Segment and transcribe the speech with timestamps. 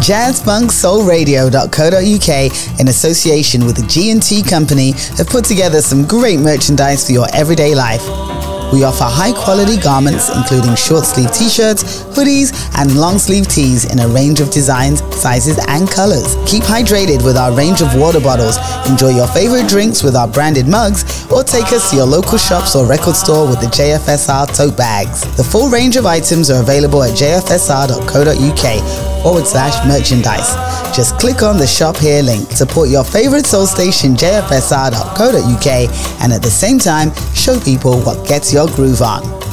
[0.00, 7.26] jazzfunksoulradio.co.uk in association with the G&T Company have put together some great merchandise for your
[7.34, 8.02] everyday life.
[8.72, 13.98] We offer high quality garments including short sleeve t-shirts, hoodies and long sleeve tees in
[13.98, 16.36] a range of designs, sizes and colors.
[16.46, 18.58] Keep hydrated with our range of water bottles,
[18.88, 22.76] enjoy your favorite drinks with our branded mugs or take us to your local shops
[22.76, 25.22] or record store with the JFSR tote bags.
[25.36, 30.54] The full range of items are available at jfsr.co.uk forward slash merchandise.
[30.94, 32.50] Just click on the shop here link.
[32.50, 35.66] Support your favorite soul station jfsr.co.uk
[36.22, 39.49] and at the same time show people what gets your groove on.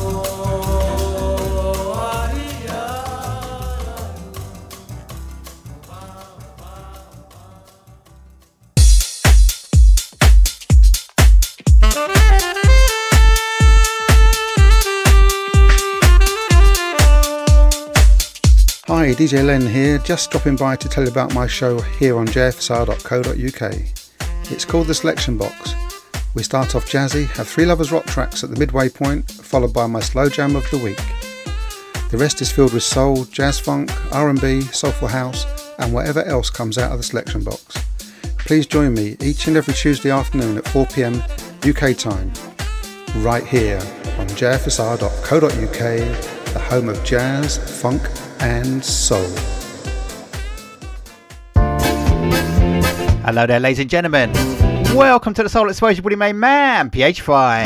[19.18, 24.52] DJ Len here, just stopping by to tell you about my show here on jfsr.co.uk.
[24.52, 25.74] It's called The Selection Box.
[26.36, 29.88] We start off jazzy, have three lovers rock tracks at the midway point, followed by
[29.88, 31.02] my slow jam of the week.
[32.12, 35.48] The rest is filled with soul, jazz funk, R&B, soulful house,
[35.80, 37.76] and whatever else comes out of the selection box.
[38.38, 41.16] Please join me each and every Tuesday afternoon at 4pm
[41.66, 42.32] UK time,
[43.24, 43.80] right here
[44.20, 45.50] on jfsr.co.uk,
[46.54, 48.08] the home of jazz, funk,
[48.40, 49.26] and soul.
[53.26, 54.32] Hello there, ladies and gentlemen.
[54.96, 57.66] Welcome to the Soul Explosion Woody Main Man, PH5.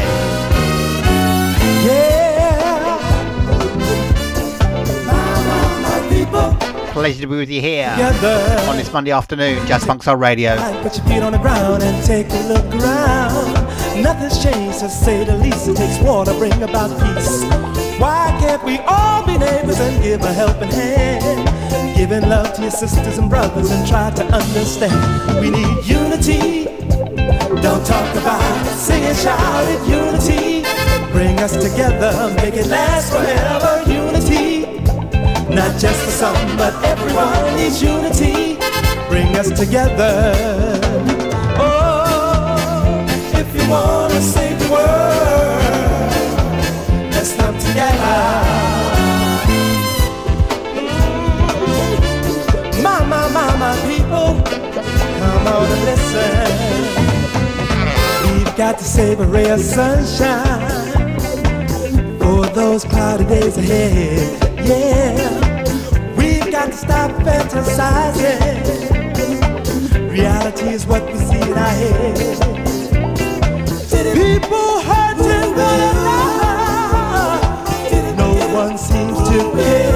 [1.86, 2.22] Yeah.
[6.94, 8.66] Pleasure to be with you here Together.
[8.69, 10.58] on this Monday afternoon, Jazz Funk Soul Radio.
[10.81, 13.53] Put your feet on the ground and take a look around.
[14.03, 15.69] Nothing's changed to say the least.
[15.69, 17.70] It takes war to bring about peace.
[18.02, 21.95] Why can't we all be neighbors and give a helping hand?
[21.95, 25.39] Giving love to your sisters and brothers and try to understand.
[25.39, 26.66] We need unity.
[27.61, 28.73] Don't talk about it.
[28.73, 29.88] Sing and shout it.
[29.88, 30.64] Unity.
[31.11, 32.33] Bring us together.
[32.37, 33.83] Make it last forever.
[33.87, 34.65] Unity.
[35.53, 38.58] Not just for some, but everyone needs unity.
[39.09, 40.33] Bring us together.
[41.59, 45.20] Oh, if you wanna save the world,
[58.33, 61.19] We've got to save a ray of sunshine
[62.19, 64.65] for those cloudy days ahead.
[64.65, 68.61] Yeah, we've got to stop fantasizing.
[70.11, 72.17] Reality is what we see in our head.
[74.13, 76.58] People hurting another.
[78.15, 79.90] No one seems to care.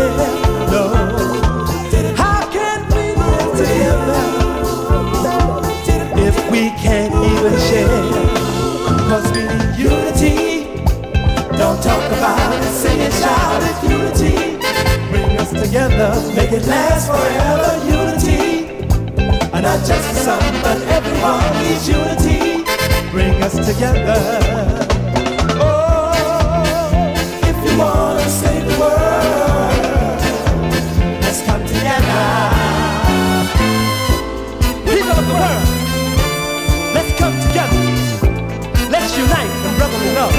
[15.76, 18.66] Together, make it last forever, unity.
[19.52, 22.64] And not just for some, but everyone needs unity.
[23.12, 24.16] Bring us together.
[25.60, 27.12] Oh,
[27.44, 30.20] if you wanna save the world,
[31.22, 32.26] let's come together.
[34.88, 35.68] People of the world,
[36.96, 37.84] let's come together.
[38.90, 40.36] Let's unite in brotherly love.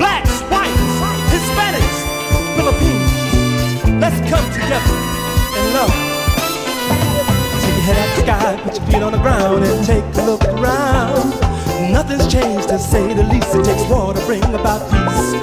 [0.00, 0.32] Let's
[4.32, 4.96] come together
[5.60, 5.92] in love.
[7.60, 10.24] Take your head up the sky, put your feet on the ground, and take a
[10.24, 11.28] look around.
[11.92, 13.54] Nothing's changed to say the least.
[13.54, 15.36] It takes war to bring about peace.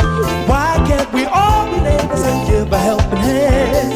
[0.50, 3.94] Why can't we all be neighbors and give a helping hand?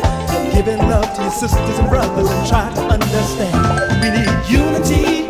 [0.53, 3.57] Giving love to your sisters and brothers and try to understand.
[3.97, 5.25] We need unity.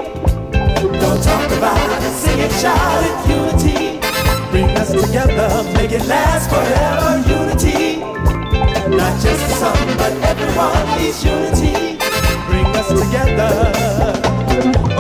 [1.00, 3.80] Don't talk about it, sing it, shout it, unity.
[4.52, 7.93] Bring us together, make it last forever, unity.
[9.04, 11.98] Not just some, but everyone needs unity.
[12.48, 14.93] Bring us together.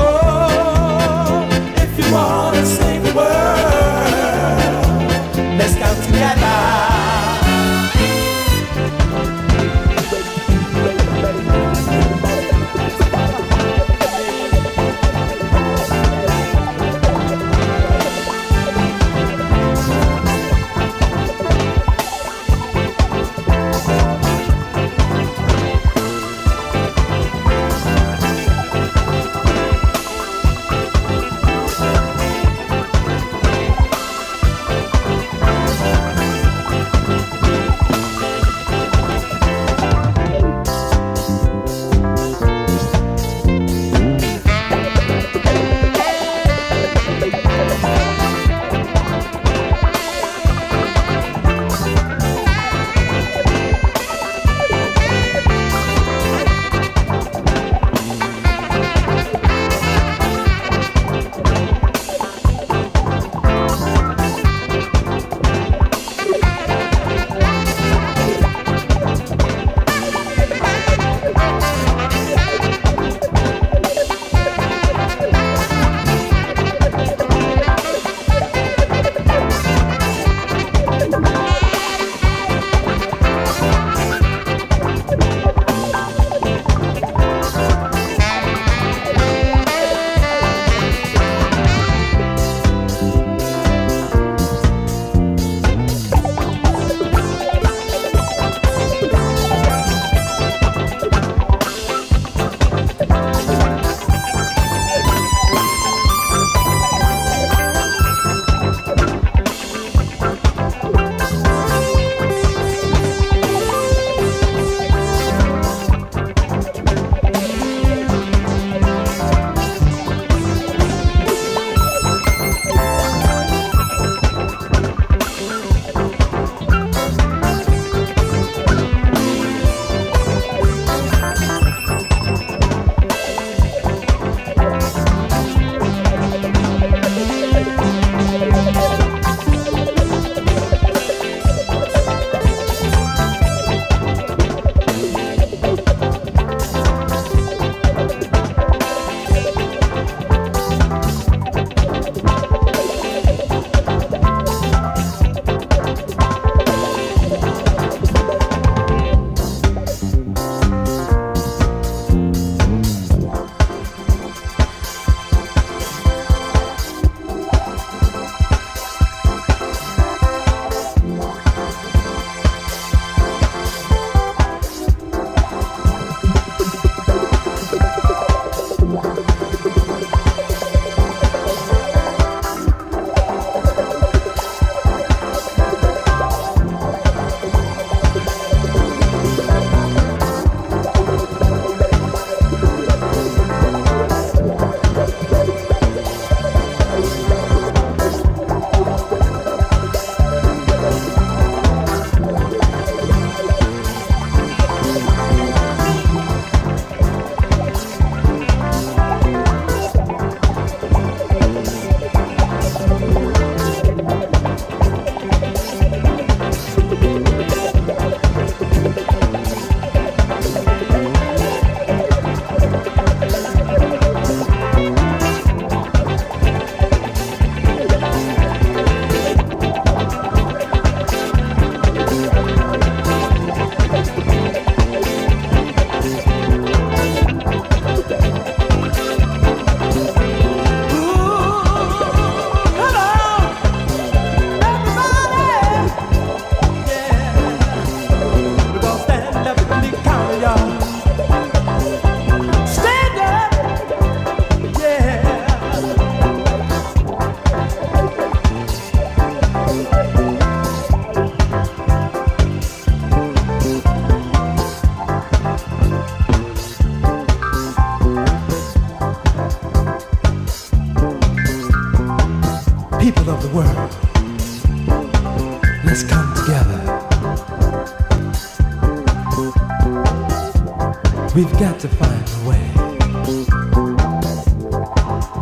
[281.64, 282.66] Got to find a way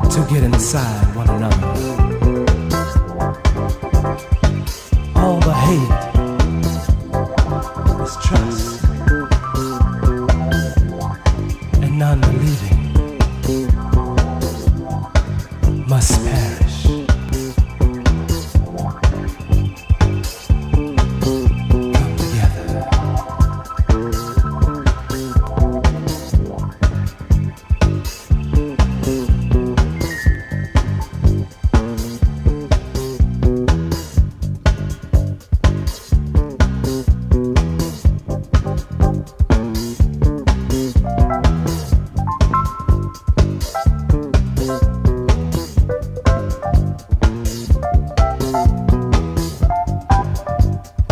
[0.08, 1.00] to get inside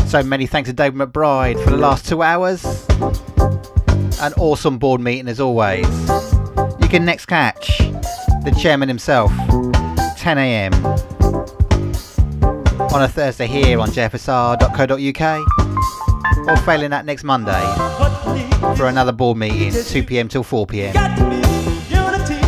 [0.10, 2.66] So many thanks to David McBride for the last two hours.
[4.20, 5.86] An awesome board meeting as always.
[6.82, 9.32] You can next catch the chairman himself,
[10.18, 10.74] 10 a.m.
[12.92, 15.38] on a Thursday here on jfsr.co.uk
[16.48, 17.62] or failing that next Monday
[18.76, 20.28] for another board meeting, 2 p.m.
[20.28, 20.94] till 4 p.m.
[20.96, 21.36] Got to be
[21.94, 22.42] unity.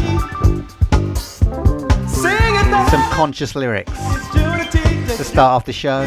[2.07, 2.87] Sing it now.
[2.89, 3.93] Some conscious lyrics
[4.31, 6.01] to start off the show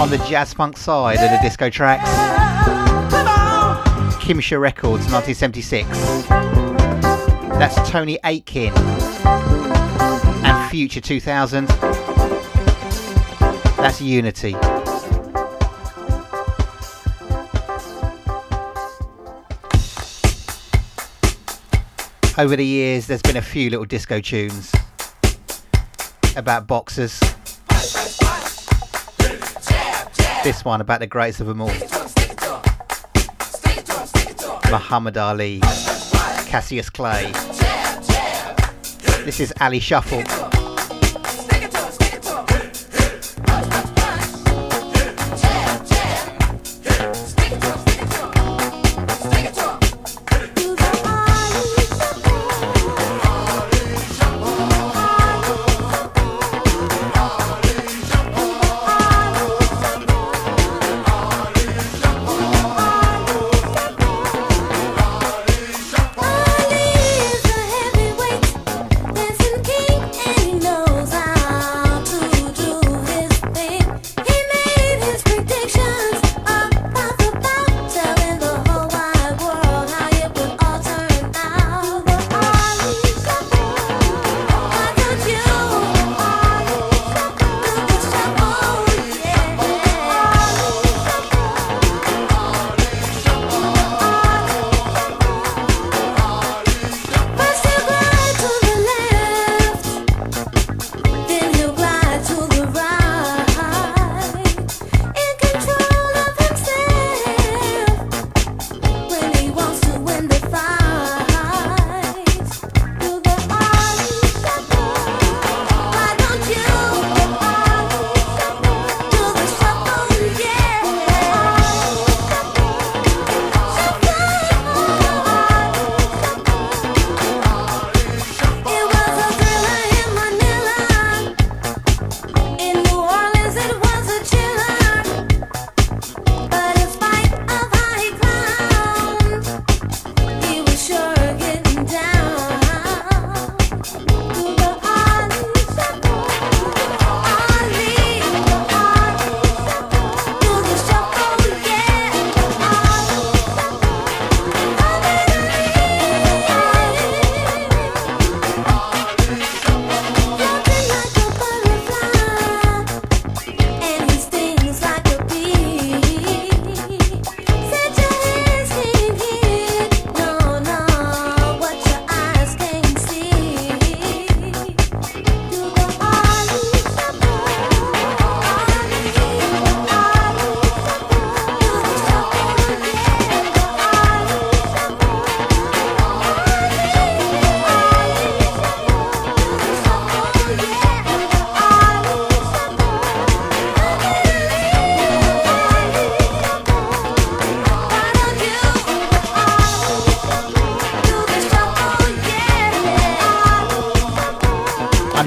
[0.00, 2.08] on the jazz funk side of the disco tracks.
[4.22, 5.88] Kimsha Records, 1976.
[7.58, 8.72] That's Tony Aitken
[10.44, 11.66] and Future 2000.
[13.76, 14.54] That's Unity.
[22.38, 24.70] Over the years, there's been a few little disco tunes
[26.36, 27.18] about boxers.
[30.46, 31.72] This one about the greatest of them all.
[34.70, 35.58] Muhammad Ali,
[36.46, 37.32] Cassius Clay.
[39.24, 40.22] This is Ali Shuffle.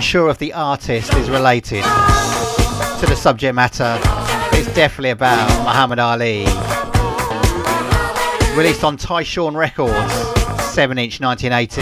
[0.09, 3.95] Unsure if the artist is related to the subject matter.
[4.53, 6.45] It's definitely about Muhammad Ali
[8.57, 10.11] Released on Tyshawn Records,
[10.73, 11.81] 7 inch 1980.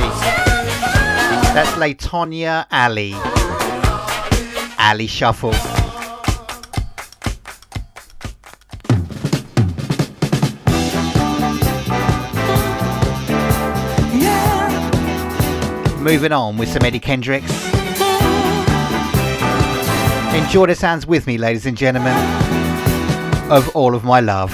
[1.53, 3.13] That's Latonya Ali.
[4.77, 5.53] Ali Shuffle.
[16.03, 17.76] Moving on with some Eddie Kendricks.
[20.37, 22.15] Enjoy the sounds with me, ladies and gentlemen,
[23.51, 24.53] of All of My Love.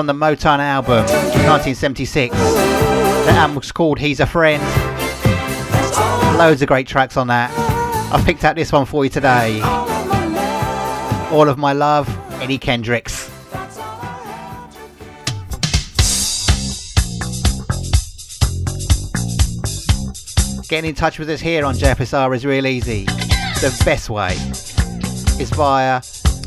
[0.00, 2.34] From the Motown album, 1976.
[2.34, 4.62] The album was called He's a Friend.
[6.38, 7.52] Loads of great tracks on that.
[8.10, 9.60] I've picked out this one for you today.
[11.30, 12.08] All of My Love,
[12.40, 13.28] Eddie Kendricks.
[20.70, 23.04] Getting in touch with us here on JFSR is real easy.
[23.04, 24.32] The best way
[25.38, 26.00] is via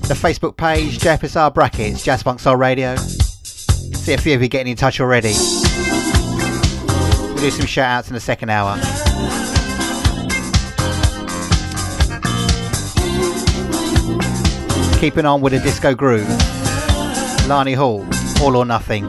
[0.08, 2.96] the Facebook page, JFSR Brackets, Jazz Funk Soul Radio.
[4.04, 5.32] See a few of you getting in touch already.
[7.30, 8.76] We'll do some shout outs in the second hour.
[15.00, 16.28] Keeping on with a disco groove.
[17.48, 18.06] Lani Hall,
[18.42, 19.08] All or Nothing.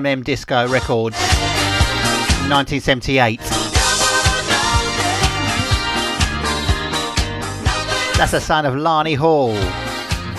[0.00, 1.16] AMM Disco Records,
[2.48, 3.38] 1978.
[8.16, 9.52] That's the sound of Lani Hall,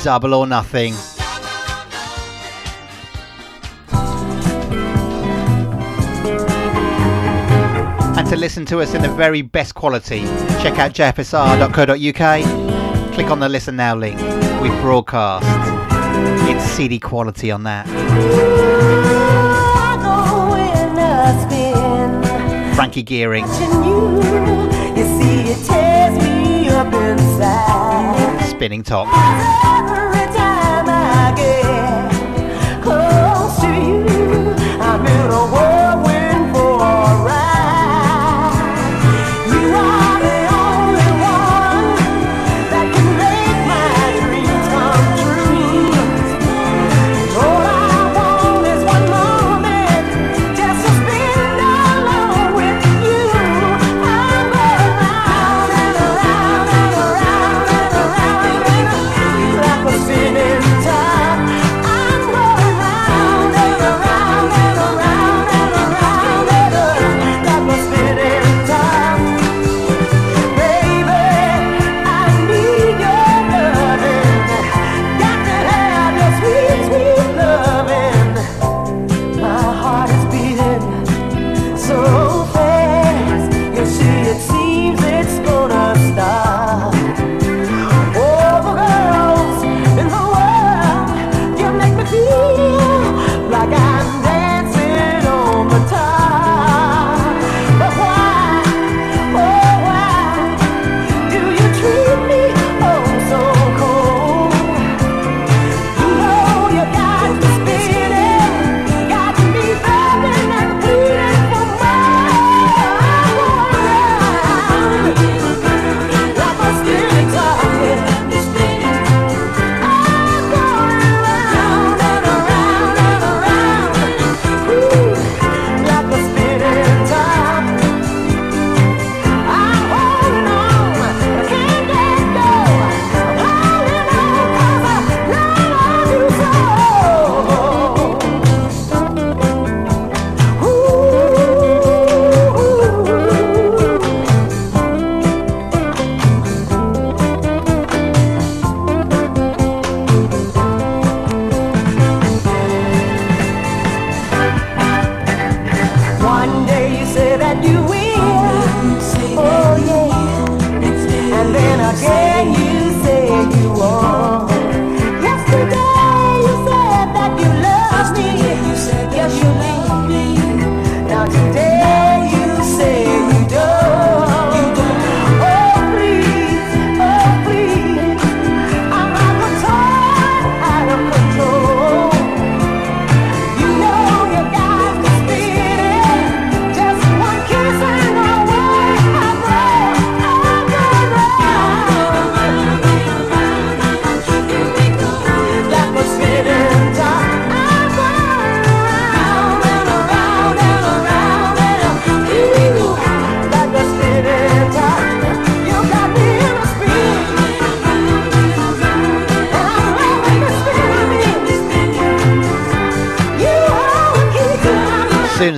[0.04, 0.96] Double or Nothing.
[8.18, 10.22] And to listen to us in the very best quality,
[10.62, 13.14] check out jfsr.co.uk.
[13.14, 14.20] Click on the Listen Now link.
[14.60, 15.46] We broadcast.
[16.50, 19.31] It's CD quality on that.
[22.74, 23.46] Frankie Gearing.
[28.50, 29.08] Spinning top.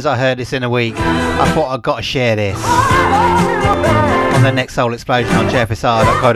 [0.03, 2.57] As I heard this in a week, I thought I'd got to share this
[4.35, 6.33] on the next Soul Explosion on jfsr.co.uk.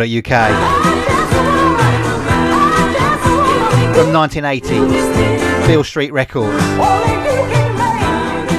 [3.93, 6.58] From 1980, Beale Street Records.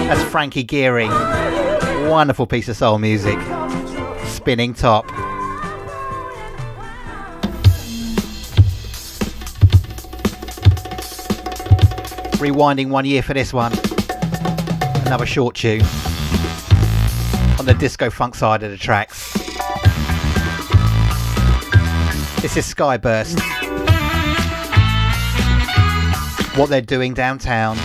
[0.05, 1.11] That's Frankie Gearing.
[2.11, 3.39] Wonderful piece of soul music.
[4.27, 5.07] Spinning top.
[12.37, 13.73] Rewinding one year for this one.
[15.09, 15.81] Another short tune
[17.59, 19.33] on the disco funk side of the tracks.
[22.43, 23.41] This is Skyburst.
[26.59, 27.79] What they're doing downtown.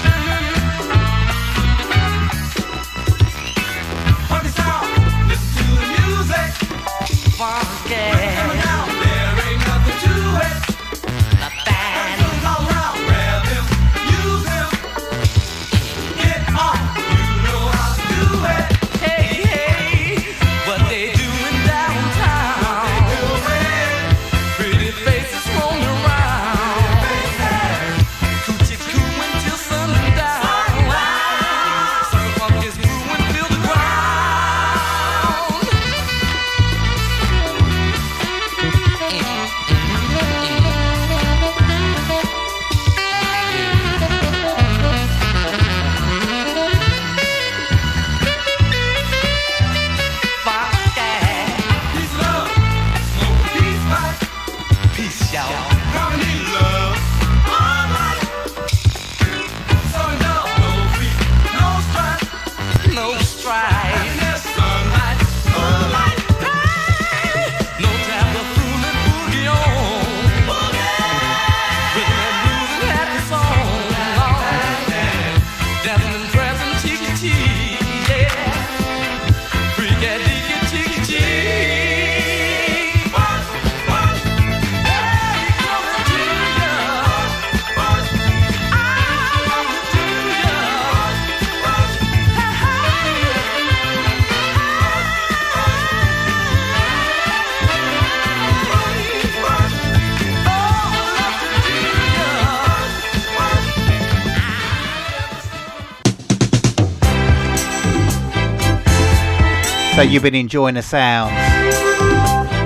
[110.03, 111.31] So you've been enjoying the sounds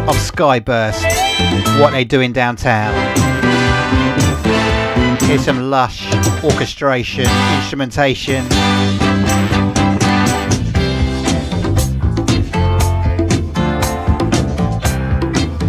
[0.10, 1.04] of Skyburst,
[1.80, 2.92] what they doing downtown.
[5.20, 6.12] Here's some lush
[6.44, 8.44] orchestration, instrumentation.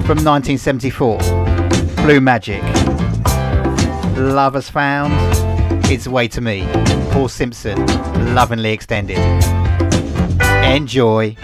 [0.06, 1.18] From 1974,
[1.96, 2.62] Blue Magic.
[4.16, 5.12] Love has found
[5.92, 6.66] its way to me.
[7.10, 7.84] Paul Simpson,
[8.34, 9.18] lovingly extended.
[10.64, 11.36] Enjoy.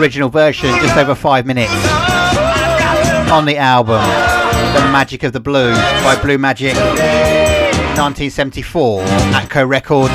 [0.00, 1.70] Original version, just over five minutes
[3.30, 4.00] on the album
[4.72, 10.14] The Magic of the Blue by Blue Magic 1974 Atco Records.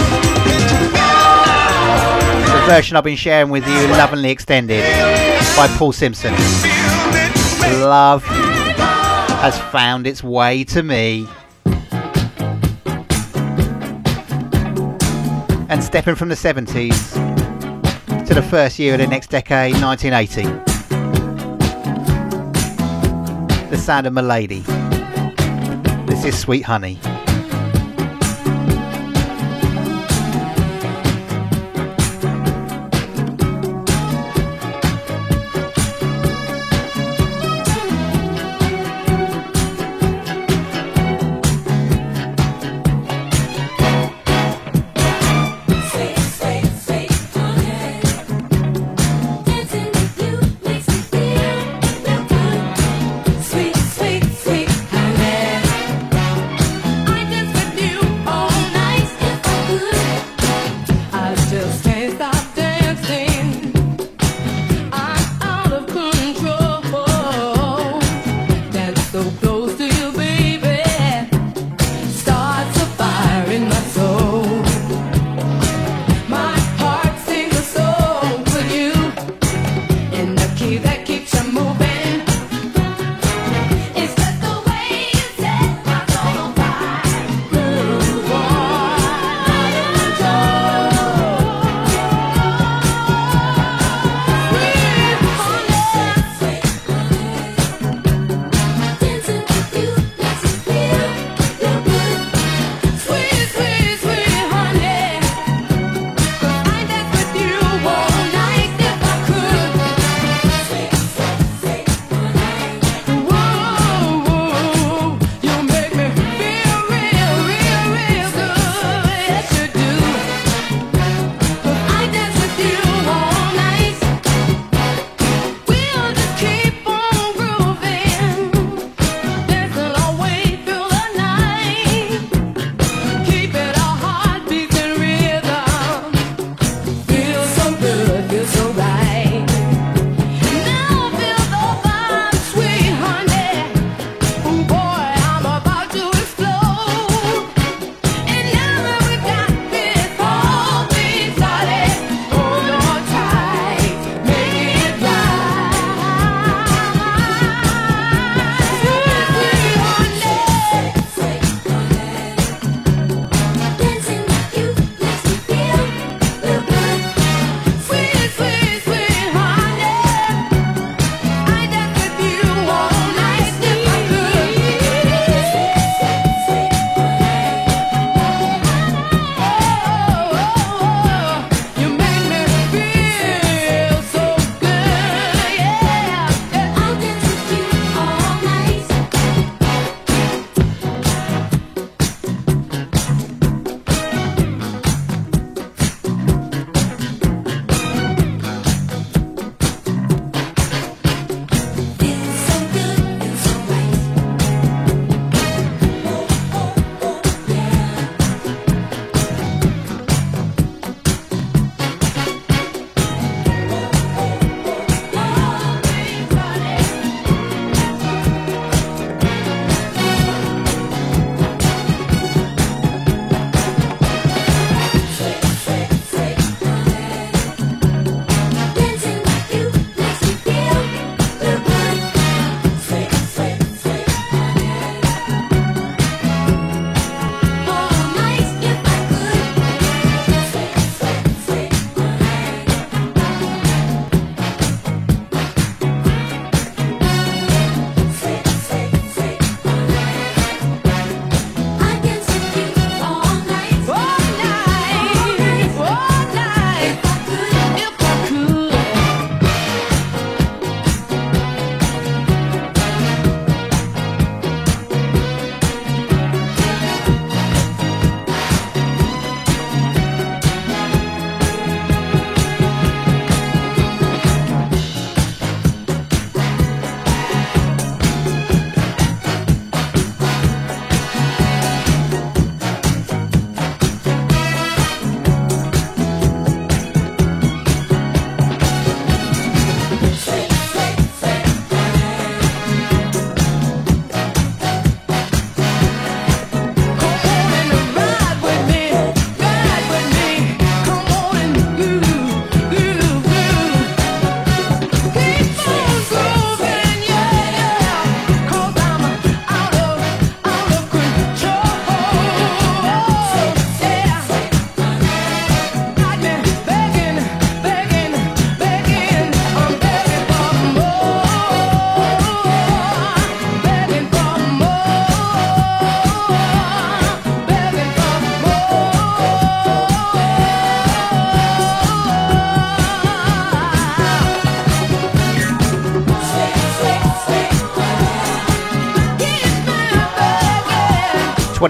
[2.49, 4.81] The version I've been sharing with you, lovingly extended
[5.55, 6.33] by Paul Simpson.
[7.81, 11.27] Love has found its way to me.
[15.69, 17.34] And stepping from the 70s
[18.25, 20.43] to the first year of the next decade, 1980.
[23.69, 24.61] The sound of Milady.
[26.07, 26.99] This is Sweet Honey.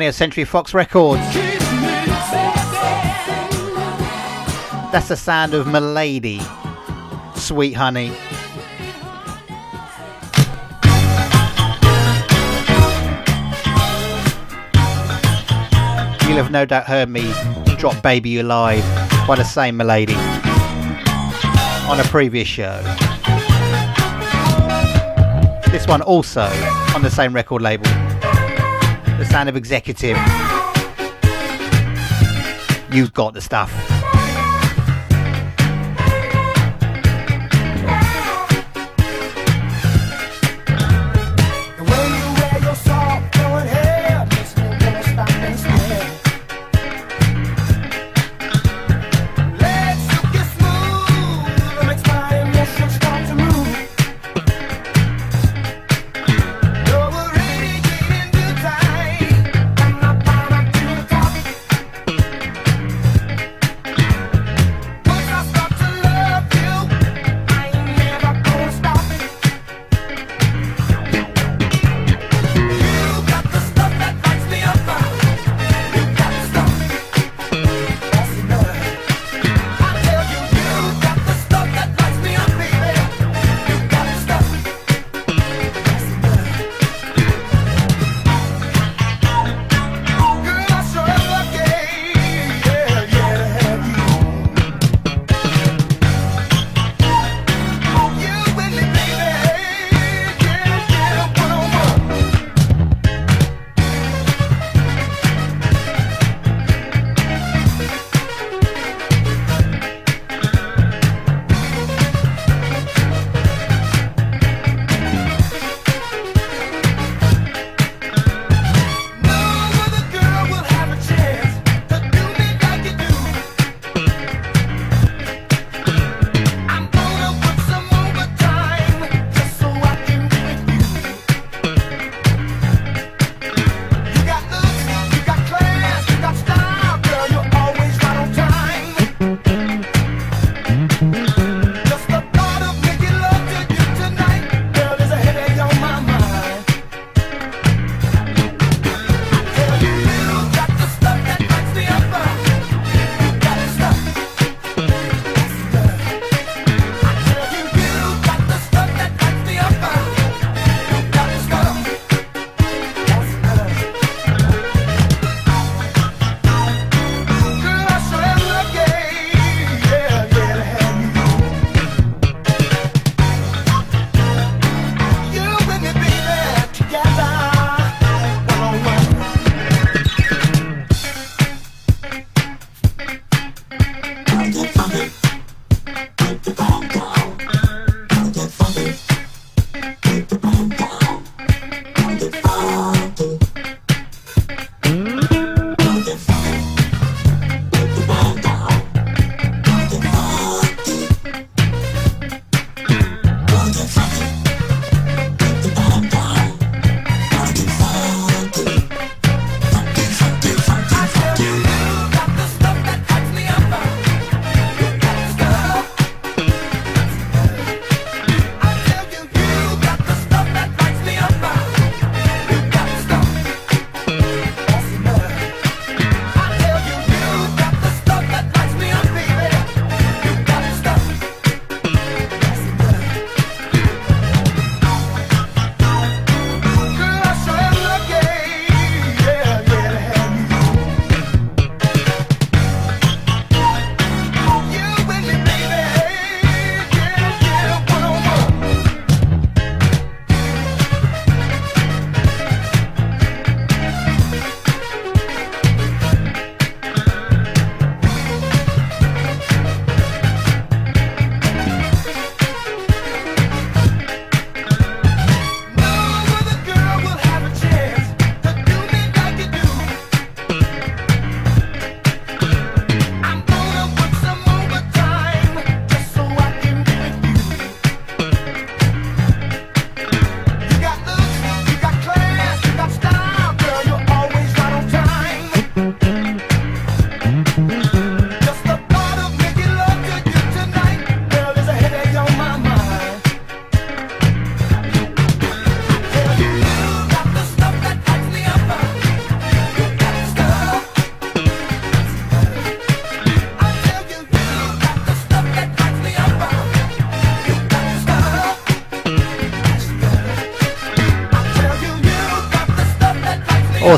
[0.05, 1.21] 20th Century Fox Records.
[4.91, 6.39] That's the sound of Milady,
[7.35, 8.07] Sweet Honey.
[16.27, 17.33] You'll have no doubt heard me
[17.77, 18.83] drop Baby You Live
[19.27, 20.15] by the same Milady
[21.89, 22.79] on a previous show.
[25.71, 26.43] This one also
[26.93, 27.94] on the same record label.
[29.35, 30.15] Sound of Executive.
[32.89, 33.94] You've got the stuff.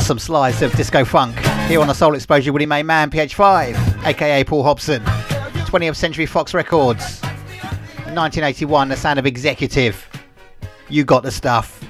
[0.08, 1.38] Awesome slice of disco funk
[1.68, 5.02] here on the Soul Explosion Woody Main Man PH5, aka Paul Hobson.
[5.02, 7.20] 20th Century Fox Records.
[8.14, 10.08] 1981, the sound of Executive.
[10.88, 11.84] You got the stuff.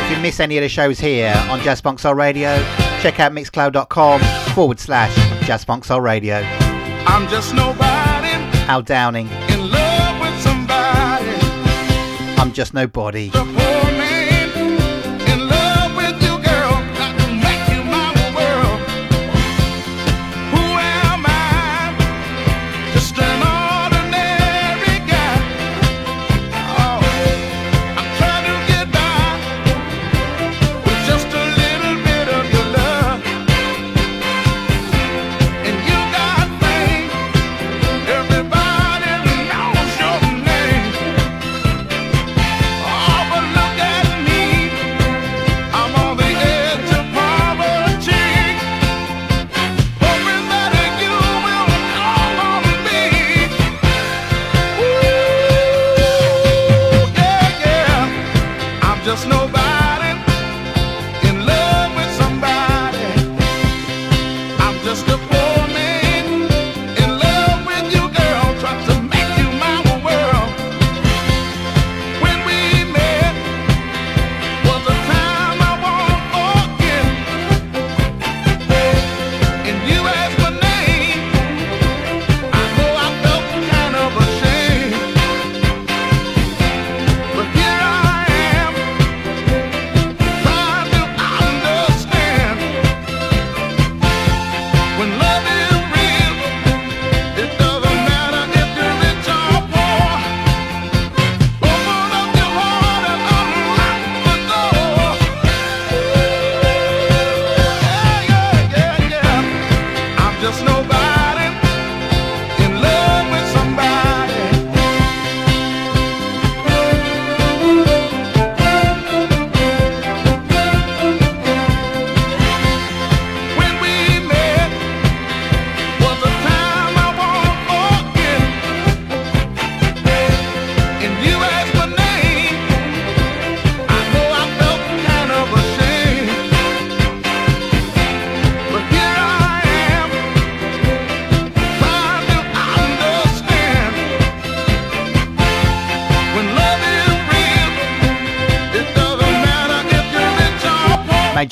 [0.00, 2.56] If you miss any of the shows here on Jazz Funk Soul Radio,
[3.02, 4.22] check out mixcloud.com
[4.54, 5.14] forward slash
[5.46, 6.36] Jazz Funk Soul Radio.
[6.36, 8.30] I'm just nobody.
[8.66, 9.28] Al Downing.
[12.52, 13.30] Just nobody.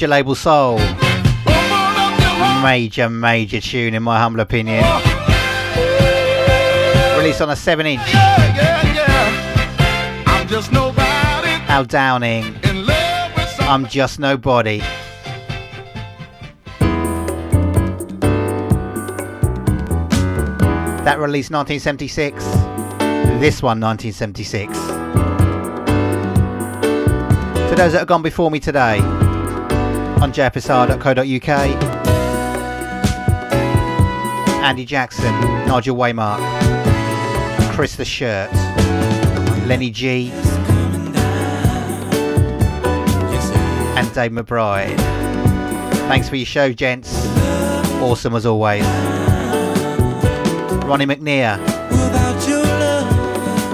[0.01, 0.79] Major label soul.
[2.63, 4.83] Major, major tune in my humble opinion.
[7.19, 8.01] Released on a 7 inch.
[11.69, 12.57] Al Downing.
[13.61, 14.79] I'm just nobody.
[21.05, 22.43] That released 1976.
[23.39, 24.79] This one 1976.
[27.69, 29.20] To those that have gone before me today,
[30.21, 31.49] on jfsr.co.uk.
[34.63, 35.33] Andy Jackson,
[35.67, 36.39] Nigel Waymark,
[37.73, 38.53] Chris the Shirt,
[39.67, 40.31] Lenny G,
[43.97, 44.97] and Dave McBride.
[46.09, 47.27] Thanks for your show, gents.
[48.03, 48.85] Awesome as always.
[50.85, 51.59] Ronnie McNeir.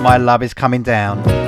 [0.03, 1.46] My love is coming down.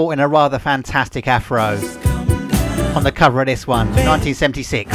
[0.00, 1.76] Sporting a rather fantastic afro
[2.96, 4.90] on the cover of this one, 1976.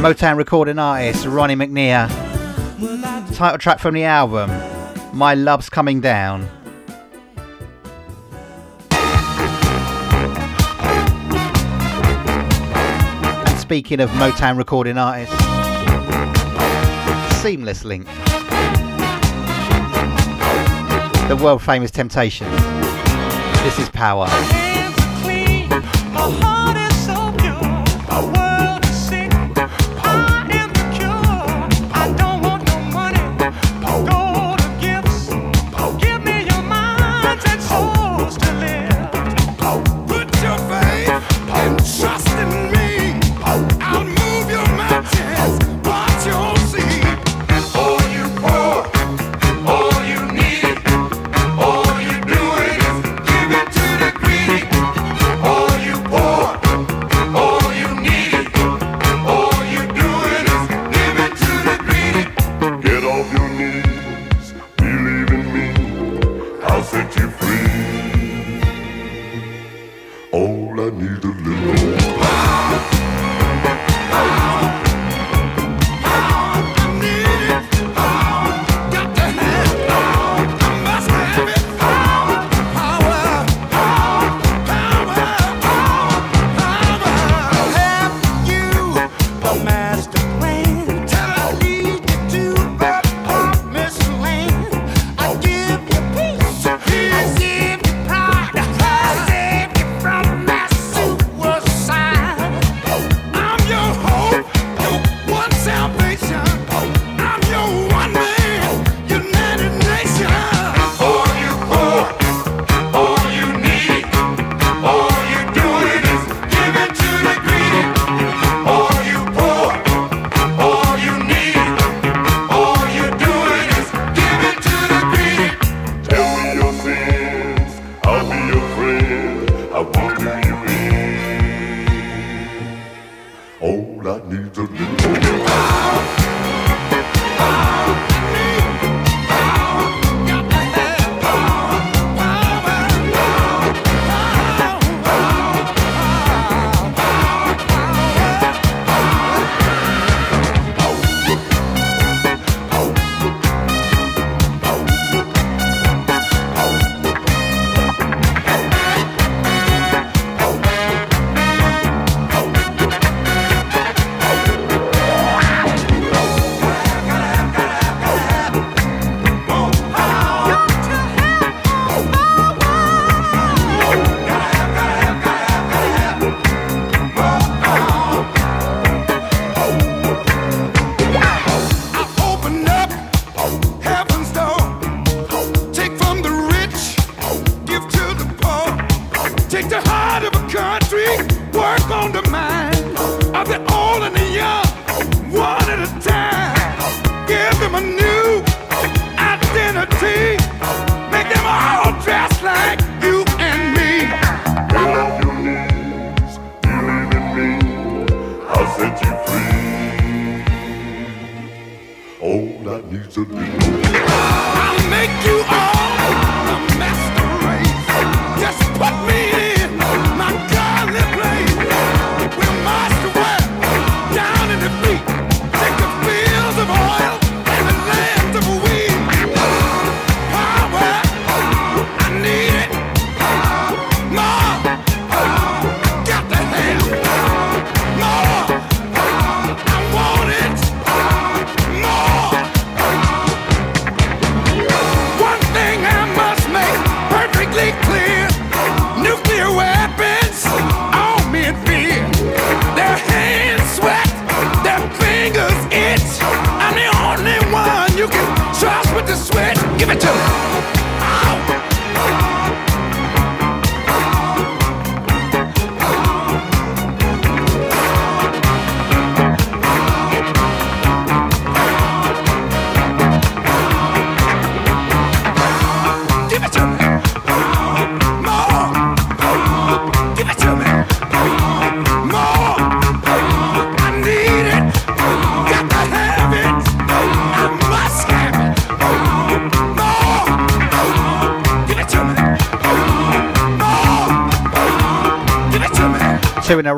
[0.00, 2.08] Motown recording artist Ronnie McNeir.
[3.36, 4.48] Title track from the album,
[5.12, 6.48] My Love's Coming Down.
[13.44, 15.36] And speaking of Motown recording artists,
[17.42, 18.08] Seamless Link.
[21.32, 22.50] The world famous Temptations.
[23.62, 24.26] This is Power.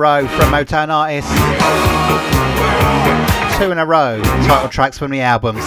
[0.05, 1.31] Row from Motown artists.
[3.57, 5.65] Two in a row title tracks from the albums.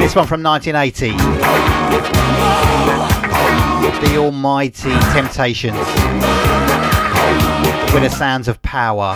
[0.00, 1.12] This one from 1980.
[4.04, 5.78] The Almighty Temptations.
[7.94, 9.14] With the sounds of power.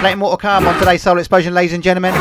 [0.00, 2.14] Plenty more to come on today's Soul Explosion, ladies and gentlemen.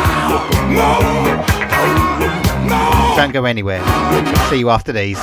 [3.16, 3.82] Don't go anywhere.
[4.50, 5.18] See you after these.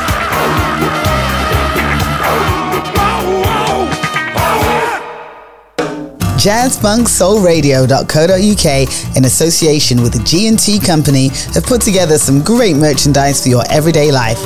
[6.45, 13.65] JazzFunkSoulRadio.co.uk in association with the G&T Company have put together some great merchandise for your
[13.71, 14.39] everyday life.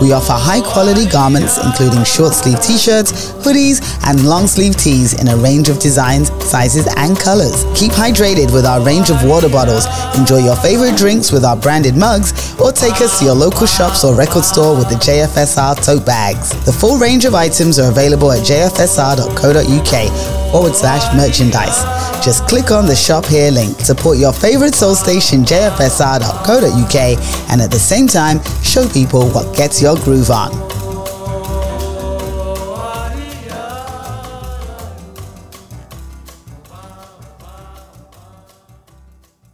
[0.00, 5.28] We offer high quality garments including short sleeve t-shirts, hoodies and long sleeve tees in
[5.28, 7.66] a range of designs, sizes and colors.
[7.74, 9.84] Keep hydrated with our range of water bottles,
[10.16, 14.04] enjoy your favorite drinks with our branded mugs or take us to your local shops
[14.04, 16.48] or record store with the JFSR tote bags.
[16.64, 21.84] The full range of items are available at jfsr.co.uk forward slash merchandise.
[22.24, 23.78] Just click on the shop here link.
[23.78, 26.96] Support your favorite soul station jfsr.co.uk
[27.50, 30.50] and at the same time show people what gets your groove on.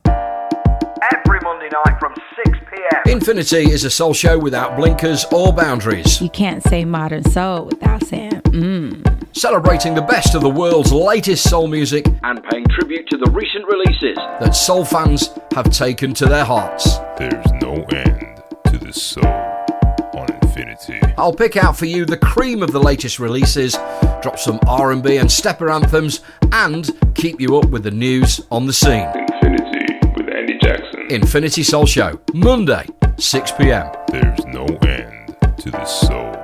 [0.06, 2.14] Every Monday night from
[2.46, 3.02] 6 p.m.
[3.06, 6.22] Infinity is a soul show without blinkers or boundaries.
[6.22, 9.01] You can't say modern soul without saying mmm.
[9.32, 13.64] Celebrating the best of the world's latest soul music And paying tribute to the recent
[13.66, 14.16] releases.
[14.40, 16.98] that soul fans have taken to their hearts.
[17.18, 21.00] There's no end to the soul on Infinity.
[21.16, 23.72] I'll pick out for you the cream of the latest releases,
[24.20, 26.20] drop some R&B and stepper anthems,
[26.52, 29.08] and keep you up with the news on the scene.
[29.16, 31.06] Infinity with Andy Jackson.
[31.10, 33.90] Infinity Soul Show, Monday, 6 p.m.
[34.08, 36.36] There's no end to the soul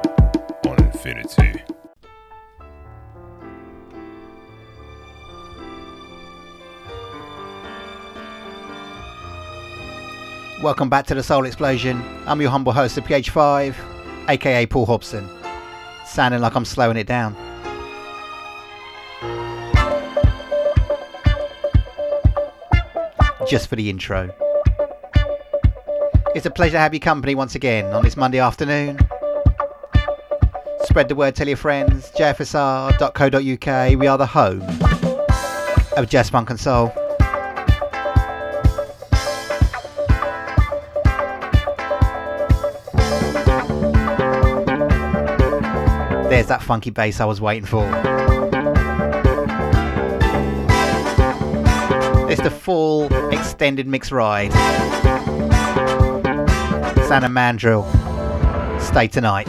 [0.66, 1.57] on Infinity.
[10.60, 12.02] Welcome back to the Soul Explosion.
[12.26, 13.76] I'm your humble host, the PH5,
[14.28, 15.28] aka Paul Hobson.
[16.04, 17.36] Sounding like I'm slowing it down.
[23.46, 24.34] Just for the intro.
[26.34, 28.98] It's a pleasure to have your company once again on this Monday afternoon.
[30.82, 32.10] Spread the word, tell your friends.
[32.18, 33.96] JFSR.co.uk.
[33.96, 34.62] We are the home
[35.96, 36.92] of Jazz Funk and Soul.
[46.28, 47.84] There's that funky bass I was waiting for.
[52.30, 54.52] It's the full extended mix ride.
[57.08, 57.84] Santa Mandrill.
[58.78, 59.48] Stay tonight.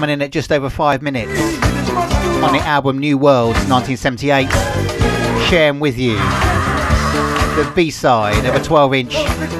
[0.00, 1.30] Coming in at just over five minutes
[2.42, 4.48] on the album New World 1978.
[5.50, 9.14] Sharing with you the B side of a 12 inch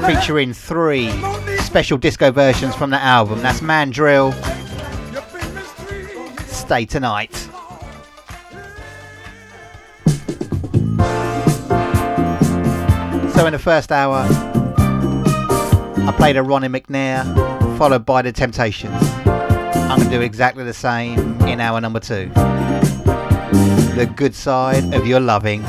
[0.07, 1.11] featuring three
[1.59, 3.43] special disco versions from the album.
[3.43, 4.31] That's Mandrill,
[6.47, 7.35] Stay Tonight.
[13.35, 14.25] So, in the first hour,
[16.07, 19.30] I played a Ronnie McNeir, followed by The Temptations.
[19.91, 22.29] I'm going to do exactly the same in hour number two.
[23.97, 25.65] The good side of your loving.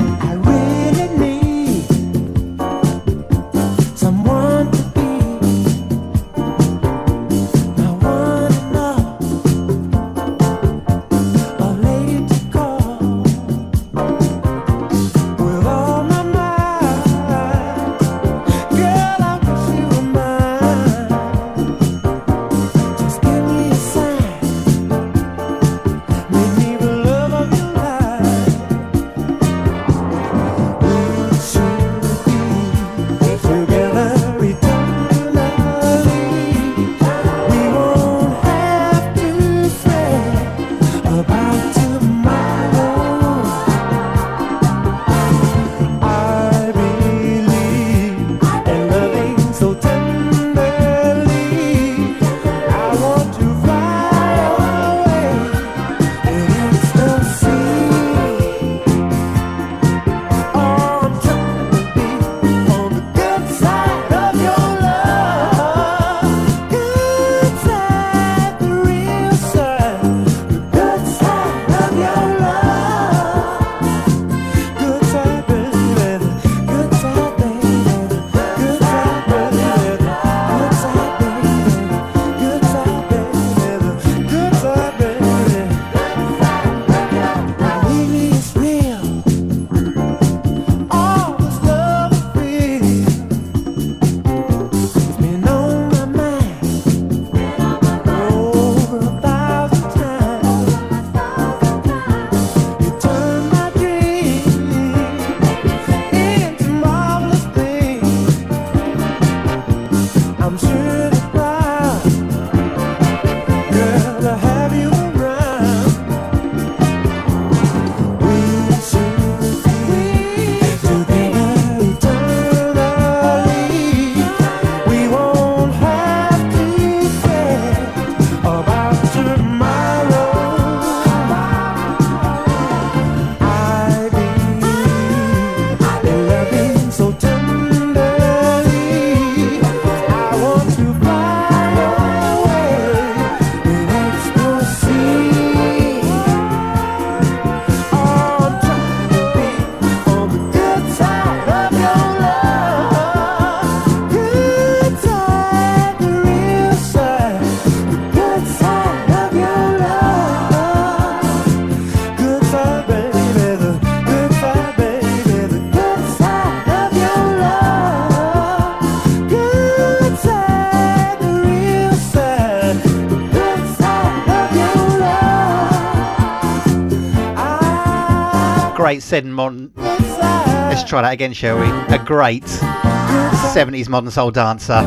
[179.13, 179.33] Modern.
[179.34, 179.72] modern.
[179.76, 181.67] Let's try that again, shall we?
[181.95, 184.80] A great 70s modern soul dancer.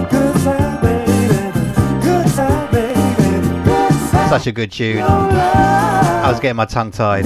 [4.27, 5.03] Such a good tune.
[5.03, 7.25] I was getting my tongue tied.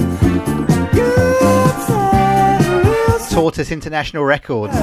[3.30, 4.74] Tortoise International Records.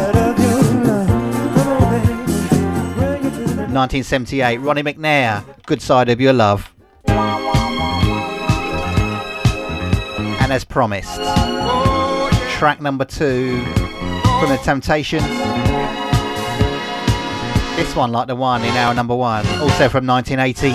[3.77, 6.73] 1978, Ronnie McNeir, Good Side of Your Love.
[10.39, 11.19] And as promised,
[12.57, 13.63] track number two
[14.39, 15.23] from The Temptations.
[17.75, 20.71] This one, like the one in hour number one, also from 1980.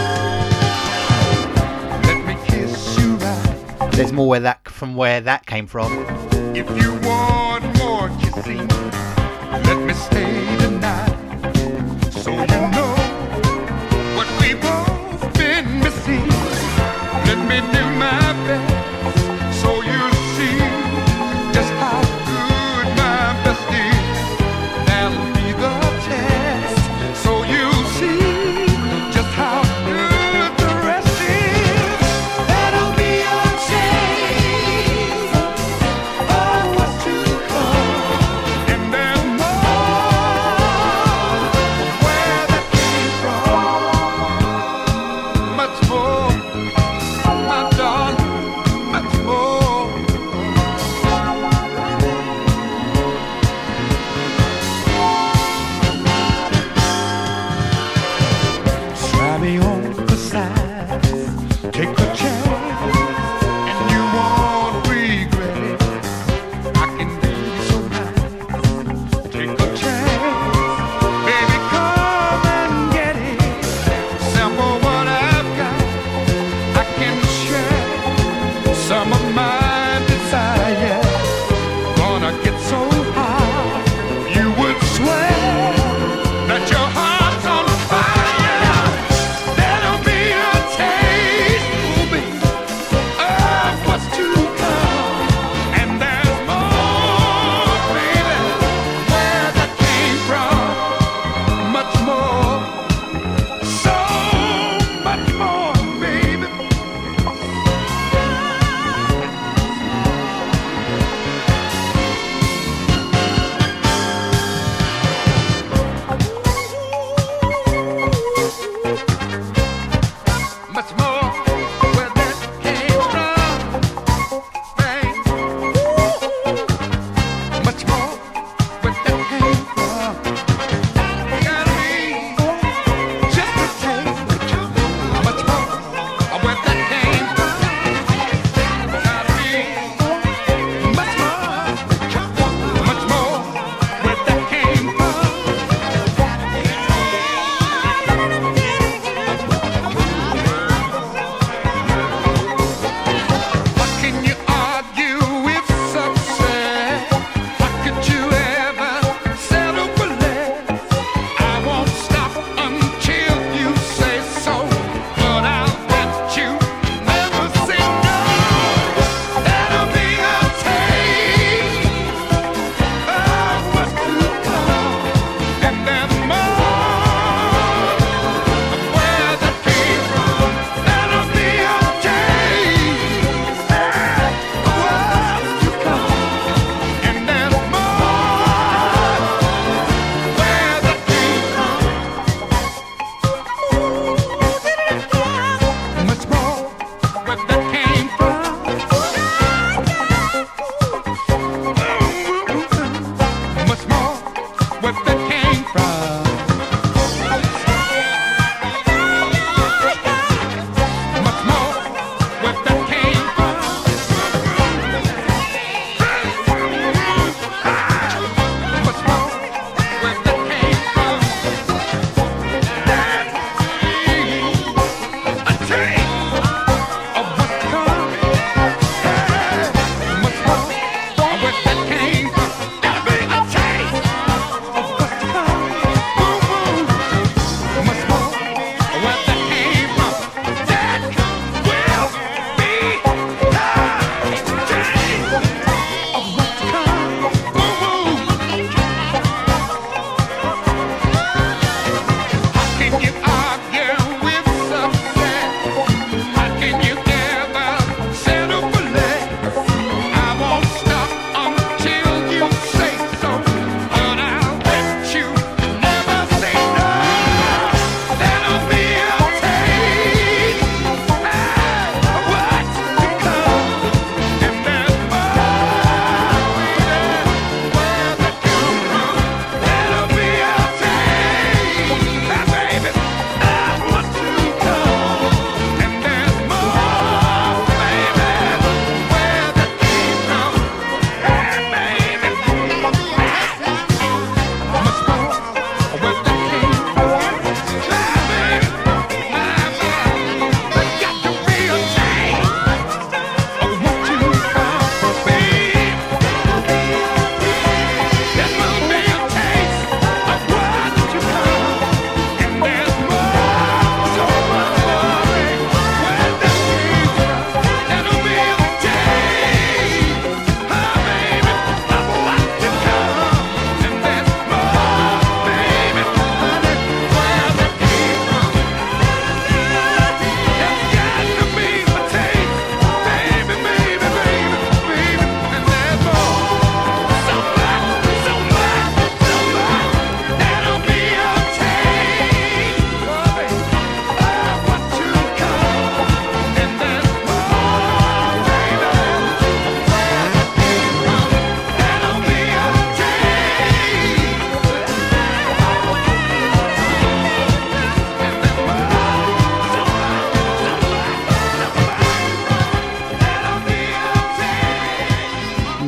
[3.96, 5.90] There's more where that from where that came from.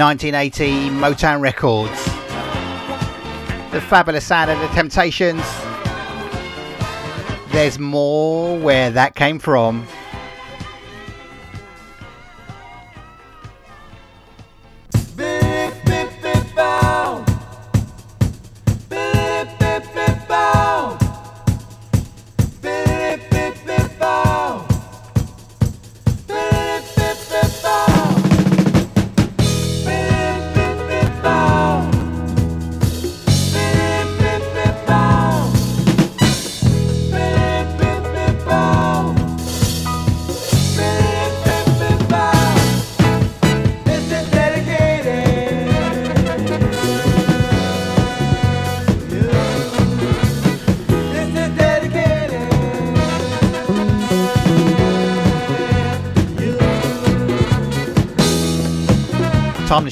[0.05, 2.05] 1980 Motown Records.
[3.73, 5.43] The fabulous sound of the Temptations.
[7.53, 9.87] There's more where that came from.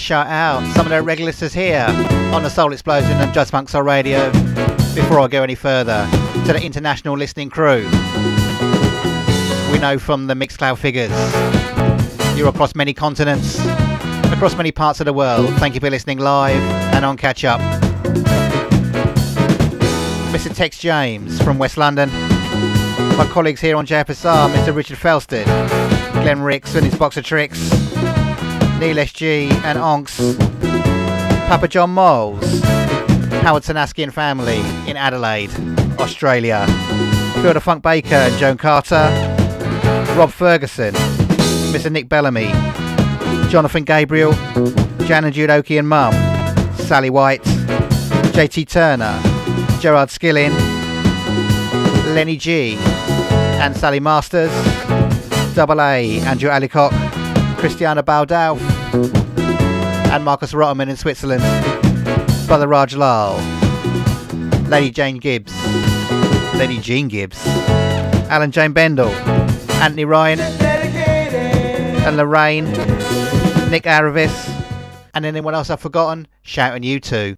[0.02, 1.86] Shout out some of the regulars here
[2.34, 4.32] on the Soul Explosion and Jazz Funk Soul Radio
[4.96, 6.08] before I go any further
[6.44, 7.84] to the international listening crew.
[9.70, 11.12] We know from the Mixcloud figures
[12.36, 13.60] you're across many continents,
[14.32, 15.48] across many parts of the world.
[15.60, 16.60] Thank you for listening live
[16.92, 17.60] and on catch up.
[20.32, 20.52] Mr.
[20.52, 22.10] Tex James from West London.
[23.16, 24.74] My colleagues here on JFSR, Mr.
[24.74, 25.44] Richard Felsted,
[26.24, 27.81] Glenn Ricks and his box of tricks,
[28.82, 30.18] Neil SG and Onks,
[31.46, 32.42] Papa John Moles,
[33.44, 34.58] Howard Tanaski and family
[34.90, 35.52] in Adelaide,
[36.00, 36.66] Australia,
[37.34, 39.06] Phil Funk Baker and Joan Carter,
[40.16, 40.94] Rob Ferguson,
[41.70, 41.92] Mr.
[41.92, 42.50] Nick Bellamy,
[43.52, 44.32] Jonathan Gabriel,
[45.06, 46.12] Jan and Jude Oakey and Mum,
[46.74, 47.44] Sally White,
[48.34, 49.16] JT Turner,
[49.80, 50.52] Gerard Skilling,
[52.16, 52.74] Lenny G,
[53.62, 54.50] and Sally Masters,
[55.54, 56.90] Double A, Andrew Alicock,
[57.60, 61.42] Christiana Baldau, and Marcus Rotterman in Switzerland,
[62.46, 63.36] Brother Raj Lal,
[64.68, 65.52] Lady Jane Gibbs,
[66.54, 67.46] Lady Jean Gibbs,
[68.28, 69.08] Alan Jane Bendel,
[69.80, 72.66] Anthony Ryan, and Lorraine,
[73.70, 74.48] Nick Aravis,
[75.14, 77.36] and anyone else I've forgotten, shouting you too.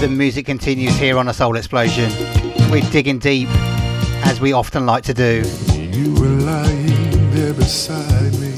[0.00, 2.10] The music continues here on a Soul Explosion.
[2.70, 3.50] We're digging deep,
[4.24, 5.42] as we often like to do.
[5.74, 8.54] You were lying there beside me,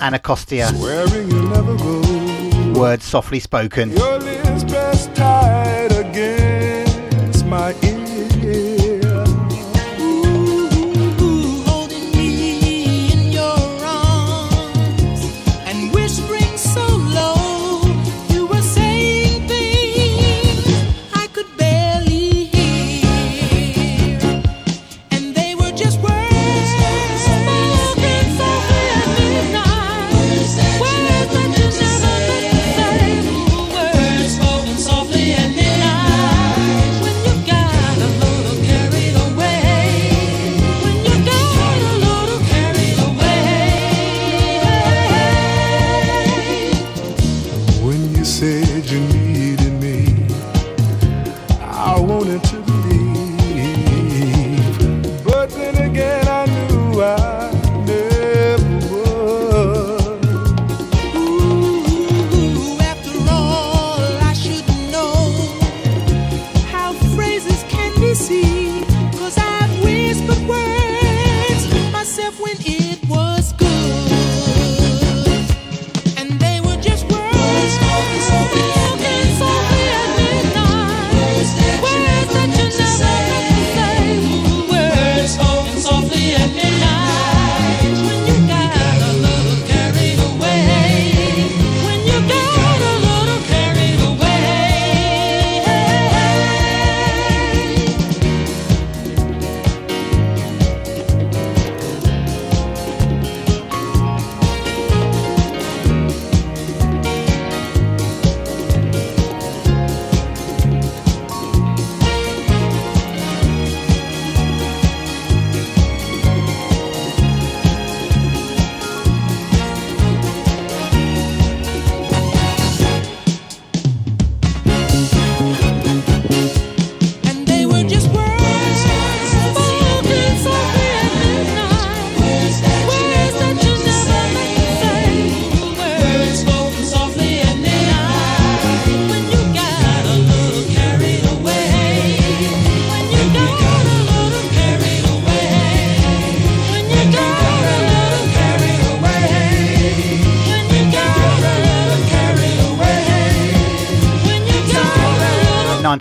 [0.00, 2.80] Anacostia, swearing you'll never go.
[2.80, 3.90] words softly spoken.
[3.90, 7.74] Your lips pressed tight against my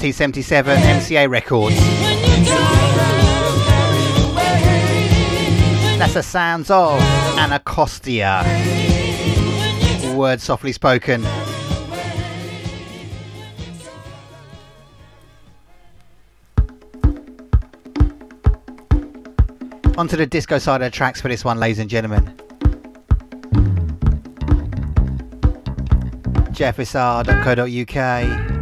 [0.06, 1.76] 1977 MCA Records.
[5.98, 7.00] That's the sounds of
[7.40, 8.44] Anacostia.
[10.16, 11.26] Words softly spoken.
[19.98, 22.26] Onto the disco side of the tracks for this one, ladies and gentlemen.
[26.54, 28.55] JFSR.co.uk.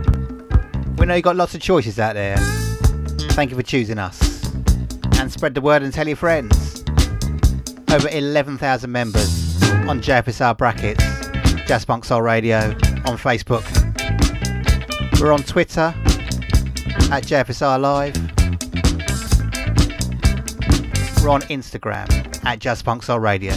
[0.97, 2.37] We know you've got lots of choices out there.
[3.31, 4.43] Thank you for choosing us.
[5.19, 6.83] And spread the word and tell your friends.
[7.91, 11.03] Over 11,000 members on JFSR brackets.
[11.67, 12.57] Jazz Funk Soul Radio
[13.05, 13.63] on Facebook.
[15.19, 15.93] We're on Twitter
[17.11, 18.15] at JFSR Live.
[21.23, 23.53] We're on Instagram at Jazz Funk Soul Radio.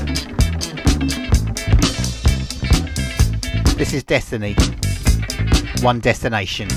[3.77, 4.55] This is Destiny.
[5.83, 6.69] One destination.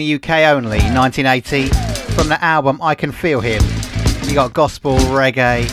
[0.00, 1.66] The UK only, 1980,
[2.14, 3.62] from the album I Can Feel Him.
[4.22, 5.64] You got gospel, reggae,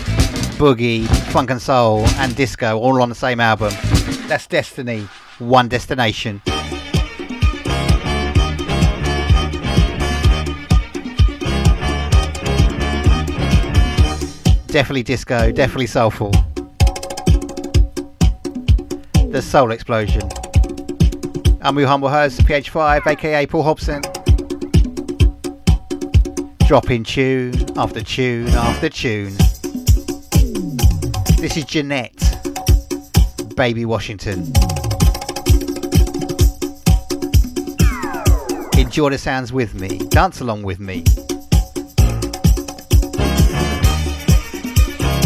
[0.58, 3.74] boogie, funk and soul, and disco all on the same album.
[4.28, 5.08] That's Destiny,
[5.40, 6.42] One Destination.
[14.68, 16.32] Definitely disco, definitely soulful.
[19.30, 20.30] The Soul Explosion.
[21.62, 24.02] I'm your humble host, PH5, aka Paul Hobson.
[26.68, 29.34] Dropping tune after tune after tune.
[31.38, 32.14] This is Jeanette,
[33.56, 34.40] Baby Washington.
[38.78, 41.04] Enjoy the sounds with me, dance along with me.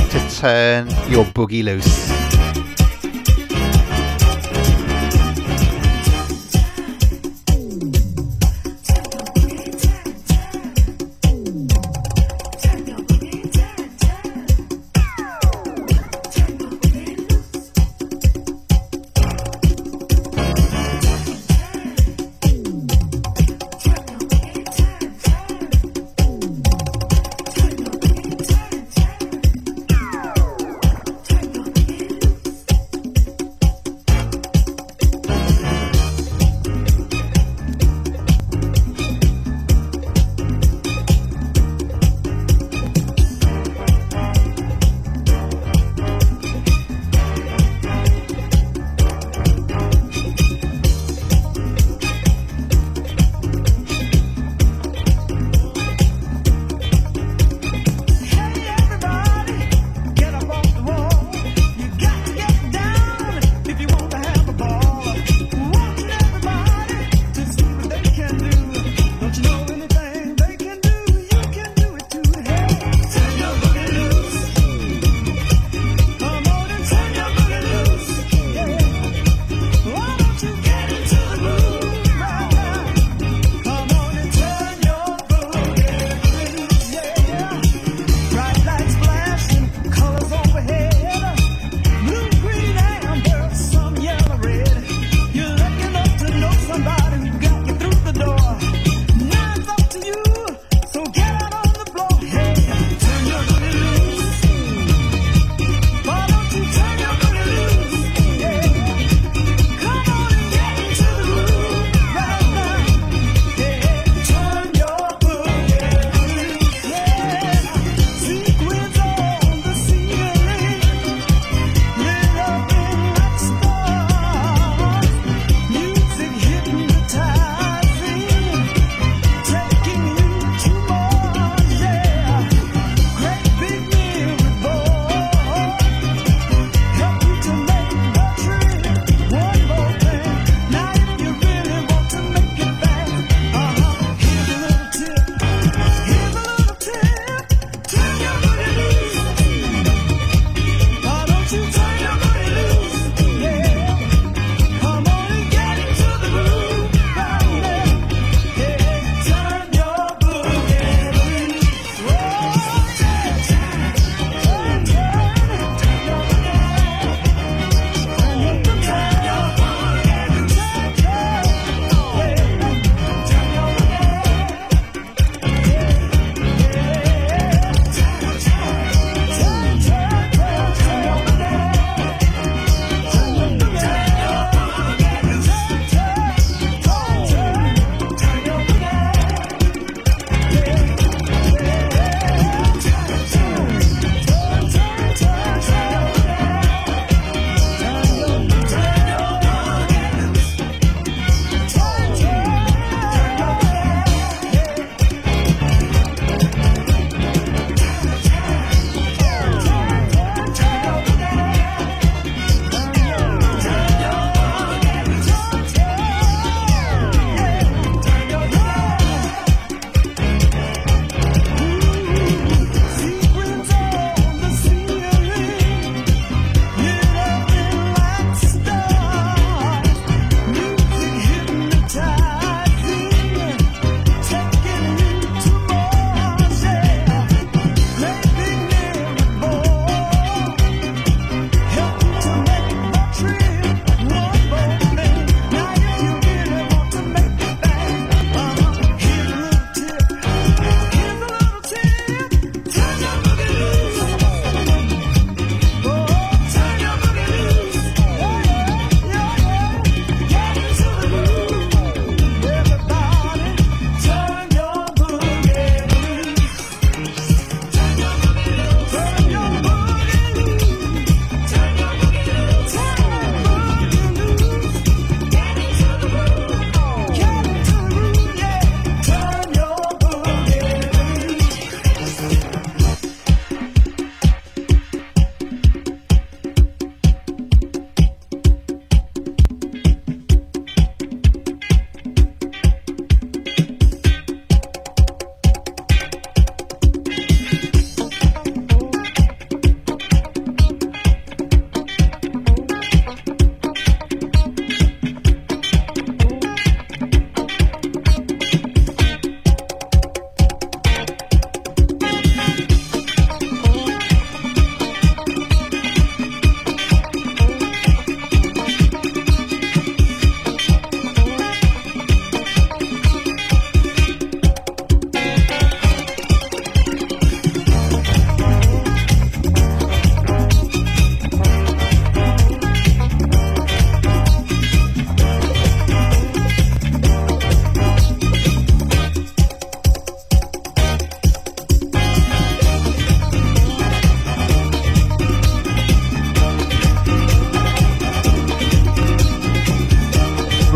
[0.10, 2.20] To turn your boogie loose.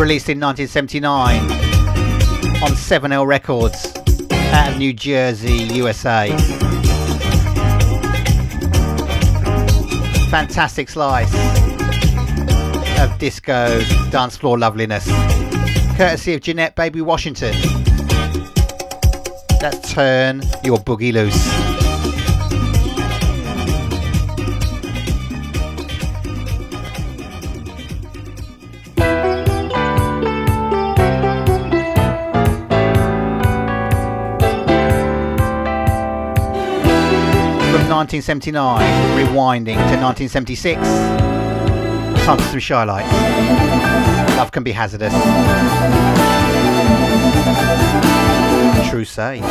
[0.05, 1.41] Released in 1979
[2.61, 3.91] on 7L Records
[4.53, 6.29] out of New Jersey, USA.
[10.29, 11.33] Fantastic slice
[12.99, 15.07] of disco dance floor loveliness,
[15.97, 17.55] courtesy of Jeanette Baby Washington.
[19.59, 21.54] That's Turn Your Boogie Loose.
[38.15, 40.81] 1979, rewinding to 1976.
[42.23, 43.11] Time for some shy lights.
[44.37, 45.11] Love can be hazardous.
[48.89, 49.41] True say.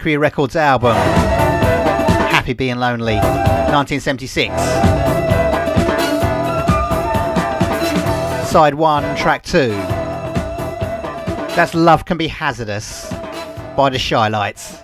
[0.00, 0.96] Mercury Records album,
[2.32, 4.54] Happy Being Lonely, 1976.
[8.50, 9.68] Side 1, track 2.
[11.54, 13.12] That's Love Can Be Hazardous
[13.76, 14.78] by the Shy Lights.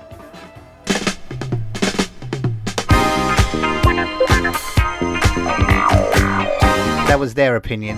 [7.07, 7.97] That was their opinion.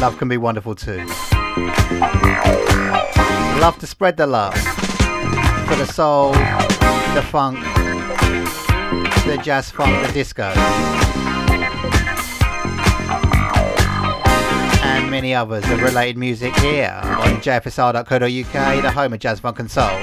[0.00, 1.06] Love can be wonderful too.
[3.62, 4.58] Love to spread the love
[5.68, 7.60] for the soul, the funk,
[9.24, 10.52] the jazz funk, the disco,
[14.82, 19.70] and many others of related music here on jfsr.co.uk, the home of jazz funk and
[19.70, 19.96] soul.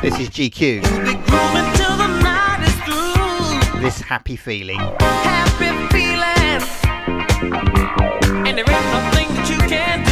[0.00, 0.82] This is GQ.
[3.82, 4.78] This happy feeling.
[8.48, 10.07] And there ain't nothing that you can do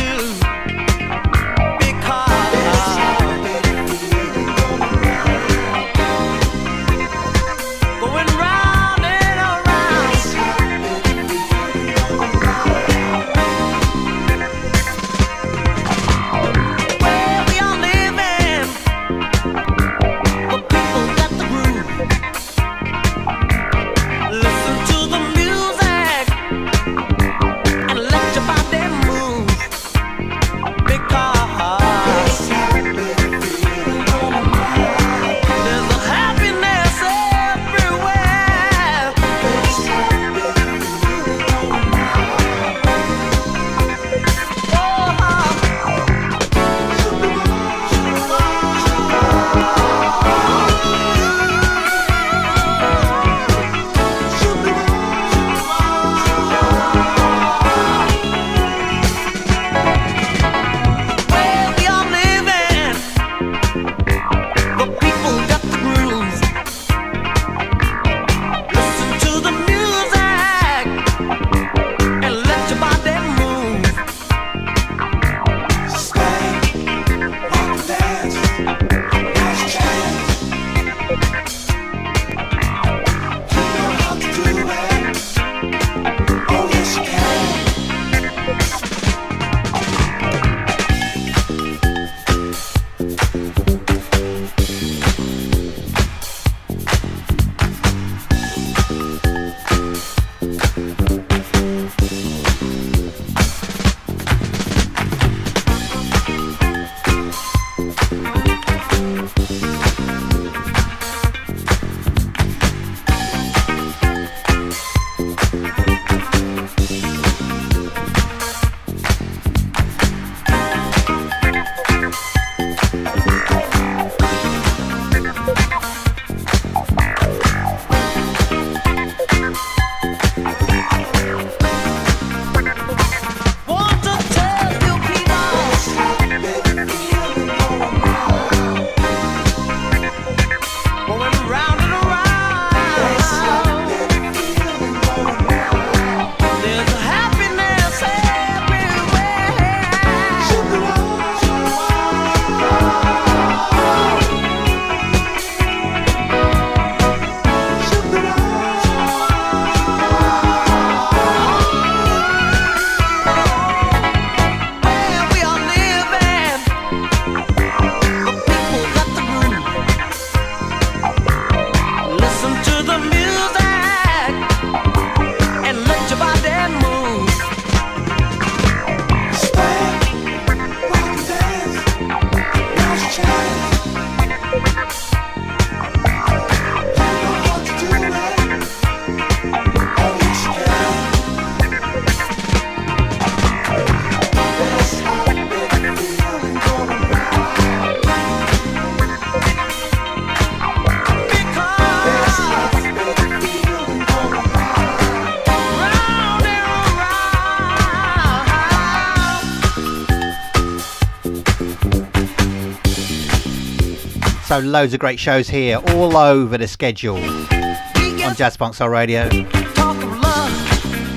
[214.65, 219.29] Loads of great shows here, all over the schedule on Jazz Funk Soul Radio.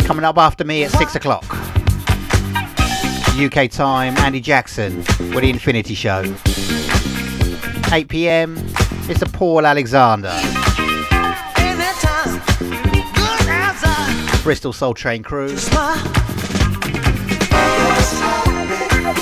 [0.05, 1.45] Coming up after me at six o'clock.
[3.39, 6.23] UK time, Andy Jackson with the Infinity Show.
[7.91, 8.57] 8 pm,
[9.07, 10.33] it's the Paul Alexander.
[14.43, 15.47] Bristol Soul Train crew.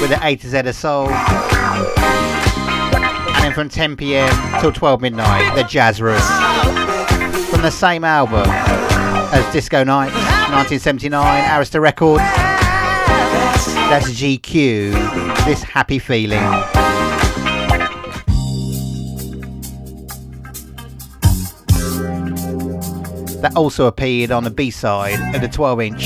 [0.01, 2.46] With the A to Z of Soul.
[3.47, 6.19] Then from 10 pm till 12 midnight, the Jazz Room.
[7.49, 10.11] From the same album as Disco Night,
[10.51, 12.23] 1979, Arista Records.
[13.87, 16.41] That's GQ, This Happy Feeling.
[23.39, 26.03] That also appeared on the B side of the 12 inch.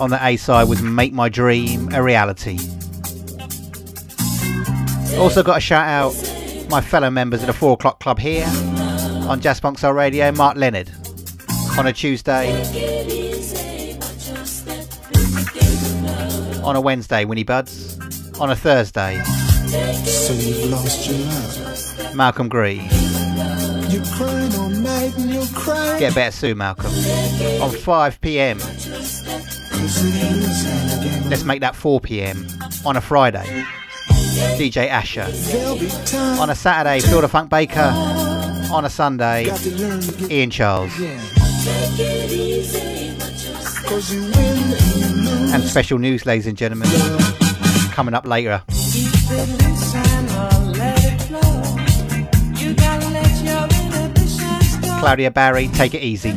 [0.00, 2.58] On the A side was Make My Dream a Reality.
[5.18, 6.14] Also got a shout out
[6.70, 8.46] my fellow members of the 4 o'clock club here
[9.28, 10.90] on Jazz Funk Soul Radio, Mark Leonard.
[11.78, 12.52] On a Tuesday,
[16.62, 17.98] on a Wednesday, Winnie Buds.
[18.40, 22.14] On a Thursday, So you've lost your love.
[22.14, 22.82] Malcolm Green.
[23.88, 25.98] You're crying all night and you're crying.
[25.98, 26.92] Get better soon, Malcolm.
[27.62, 28.58] On 5 pm,
[31.28, 32.46] let's make that 4 pm.
[32.84, 33.64] On a Friday,
[34.36, 35.26] DJ Asher.
[36.40, 37.92] On a Saturday, Phil the Funk Baker.
[38.72, 39.46] On a Sunday,
[40.30, 40.92] Ian Charles.
[45.52, 46.88] And special news, ladies and gentlemen,
[47.92, 48.62] coming up later.
[55.00, 56.32] Claudja Barry, take it easy.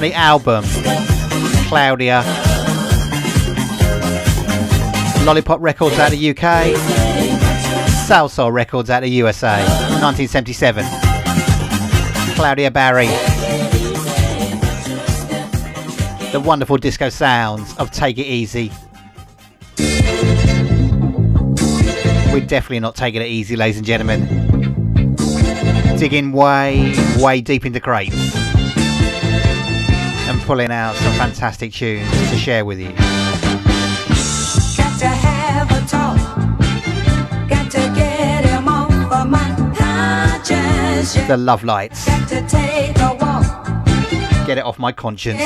[0.00, 0.64] The album
[1.68, 2.24] Claudja.
[5.26, 6.74] Lollipop Records out of the UK.
[8.08, 9.58] Salsoul Records out of the USA.
[10.00, 10.86] 1977.
[12.34, 13.08] Claudja Barry.
[16.32, 18.72] The wonderful disco sounds of Take It Easy.
[22.32, 24.26] We're definitely not taking it easy, ladies and gentlemen.
[25.98, 28.39] Digging way, way deep into crates
[30.50, 32.88] pulling out some fantastic tunes to share with you.
[32.88, 32.98] Got
[34.98, 36.18] to have a talk.
[37.48, 41.14] Got to get him off my conscience.
[41.28, 42.04] The Love Lights.
[42.04, 43.64] Got to take a walk.
[44.44, 45.38] Get it off my conscience.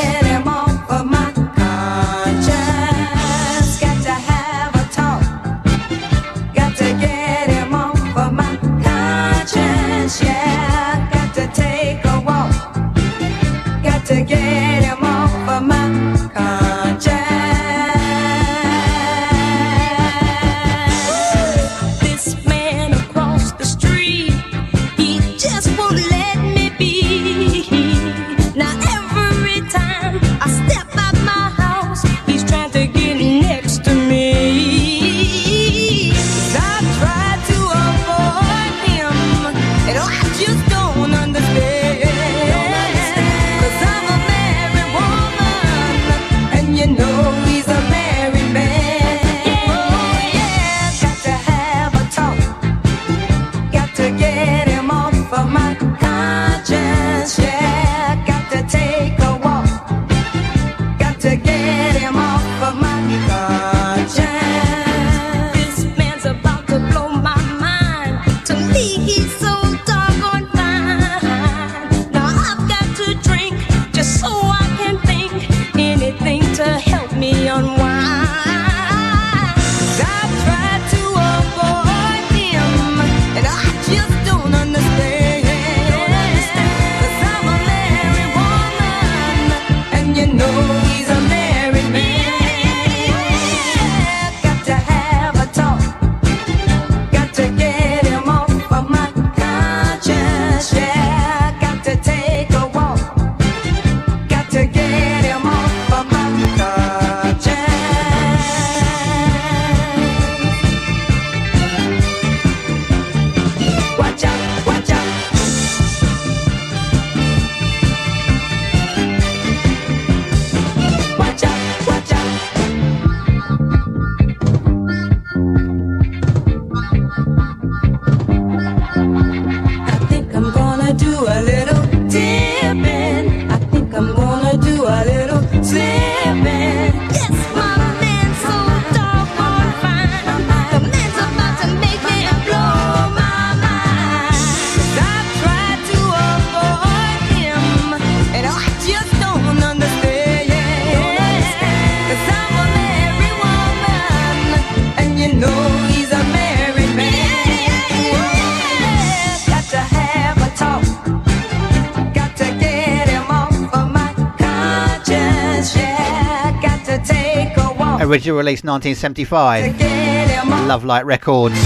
[168.15, 169.77] Original release 1975.
[169.77, 171.57] Get Love Light Records.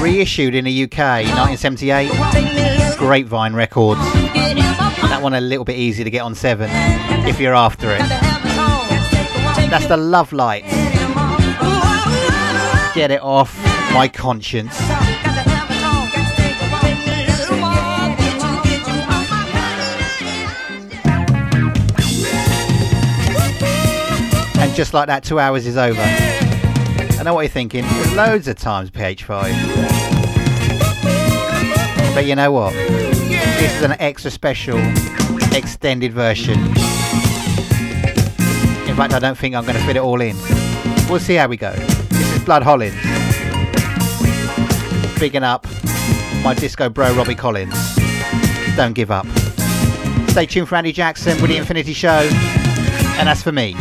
[0.00, 2.10] Reissued in the UK 1978.
[2.98, 4.00] Grapevine Records.
[4.00, 6.68] That one a little bit easy to get on 7
[7.28, 8.00] if you're after it.
[9.70, 10.74] That's the Love Lights.
[12.92, 13.56] Get it off
[13.94, 14.76] my conscience.
[24.74, 26.00] Just like that, two hours is over.
[26.00, 27.84] I know what you're thinking.
[27.84, 29.54] There's loads of times PH5.
[32.12, 32.72] But you know what?
[32.72, 34.78] This is an extra special,
[35.52, 36.58] extended version.
[38.88, 40.36] In fact, I don't think I'm going to fit it all in.
[41.08, 41.72] We'll see how we go.
[42.08, 42.94] This is Blood Hollins.
[45.20, 45.66] Bigging up
[46.42, 47.96] my disco bro Robbie Collins.
[48.74, 49.26] Don't give up.
[50.30, 52.28] Stay tuned for Andy Jackson with the Infinity Show.
[53.18, 53.76] And as for me,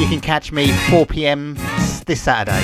[0.00, 1.54] you can catch me 4 pm
[2.06, 2.60] this Saturday,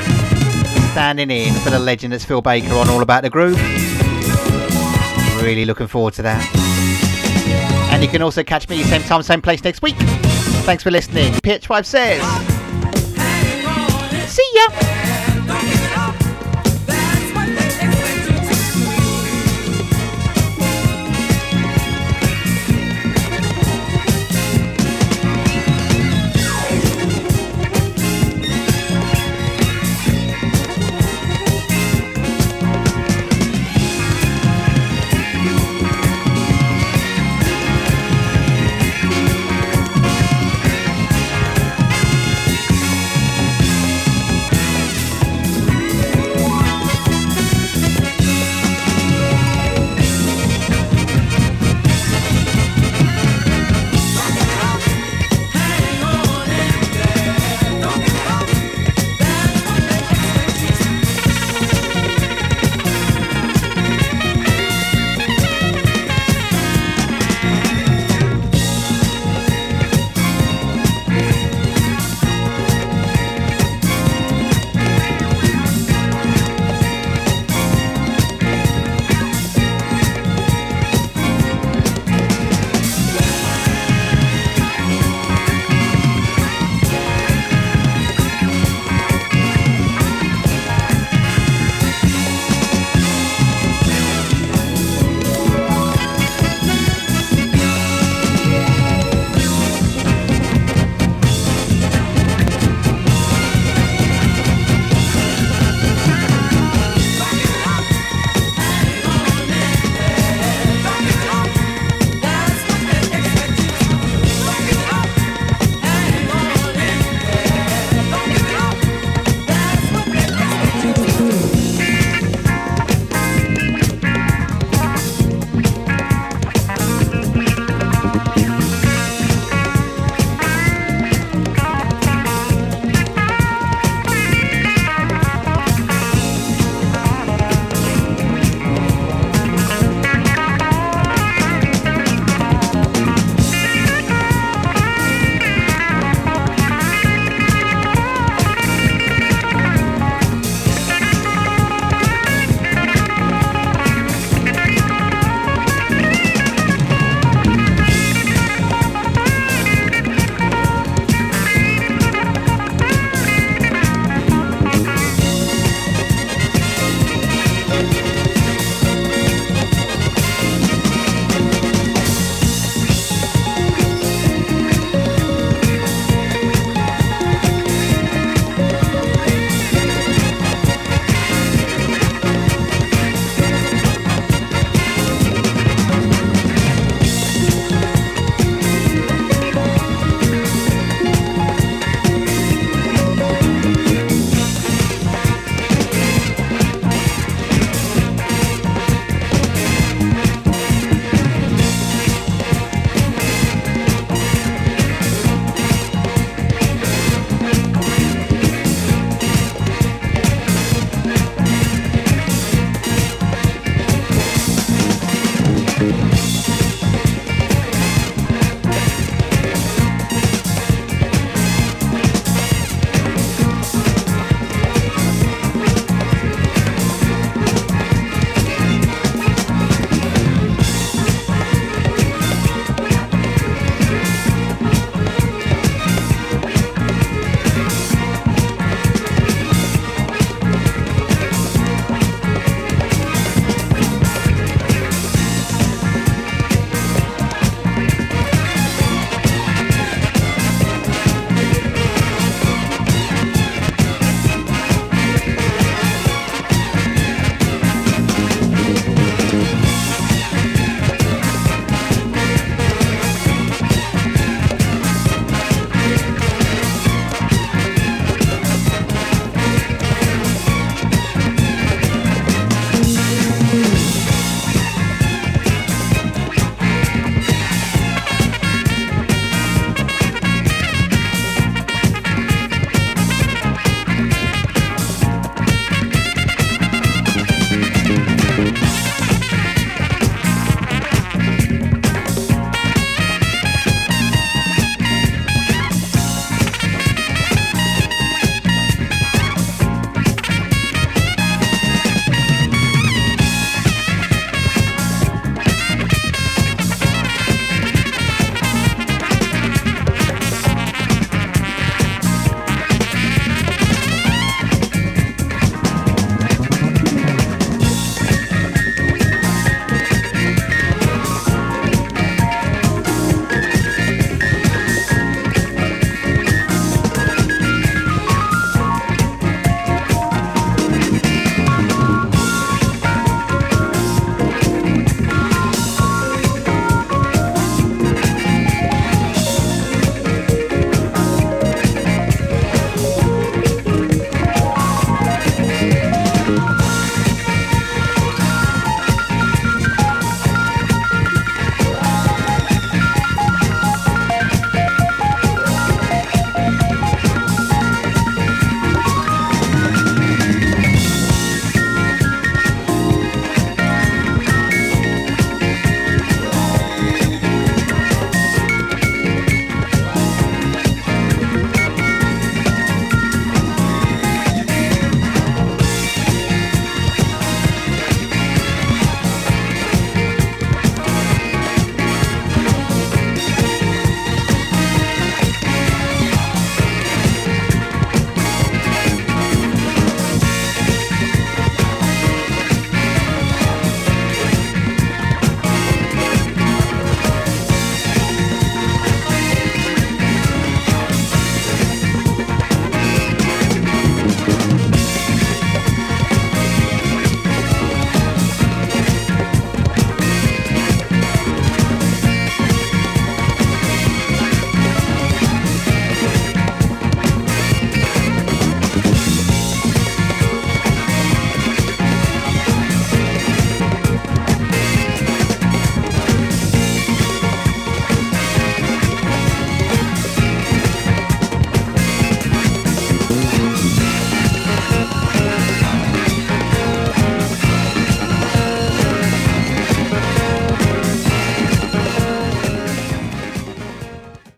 [0.92, 3.60] standing in for the legend that's Phil Baker on All About the Groove.
[5.42, 6.46] Really looking forward to that.
[7.92, 9.96] And you can also catch me same time, same place next week.
[10.64, 11.32] Thanks for listening.
[11.34, 12.22] PH5 says,
[14.32, 14.91] See ya!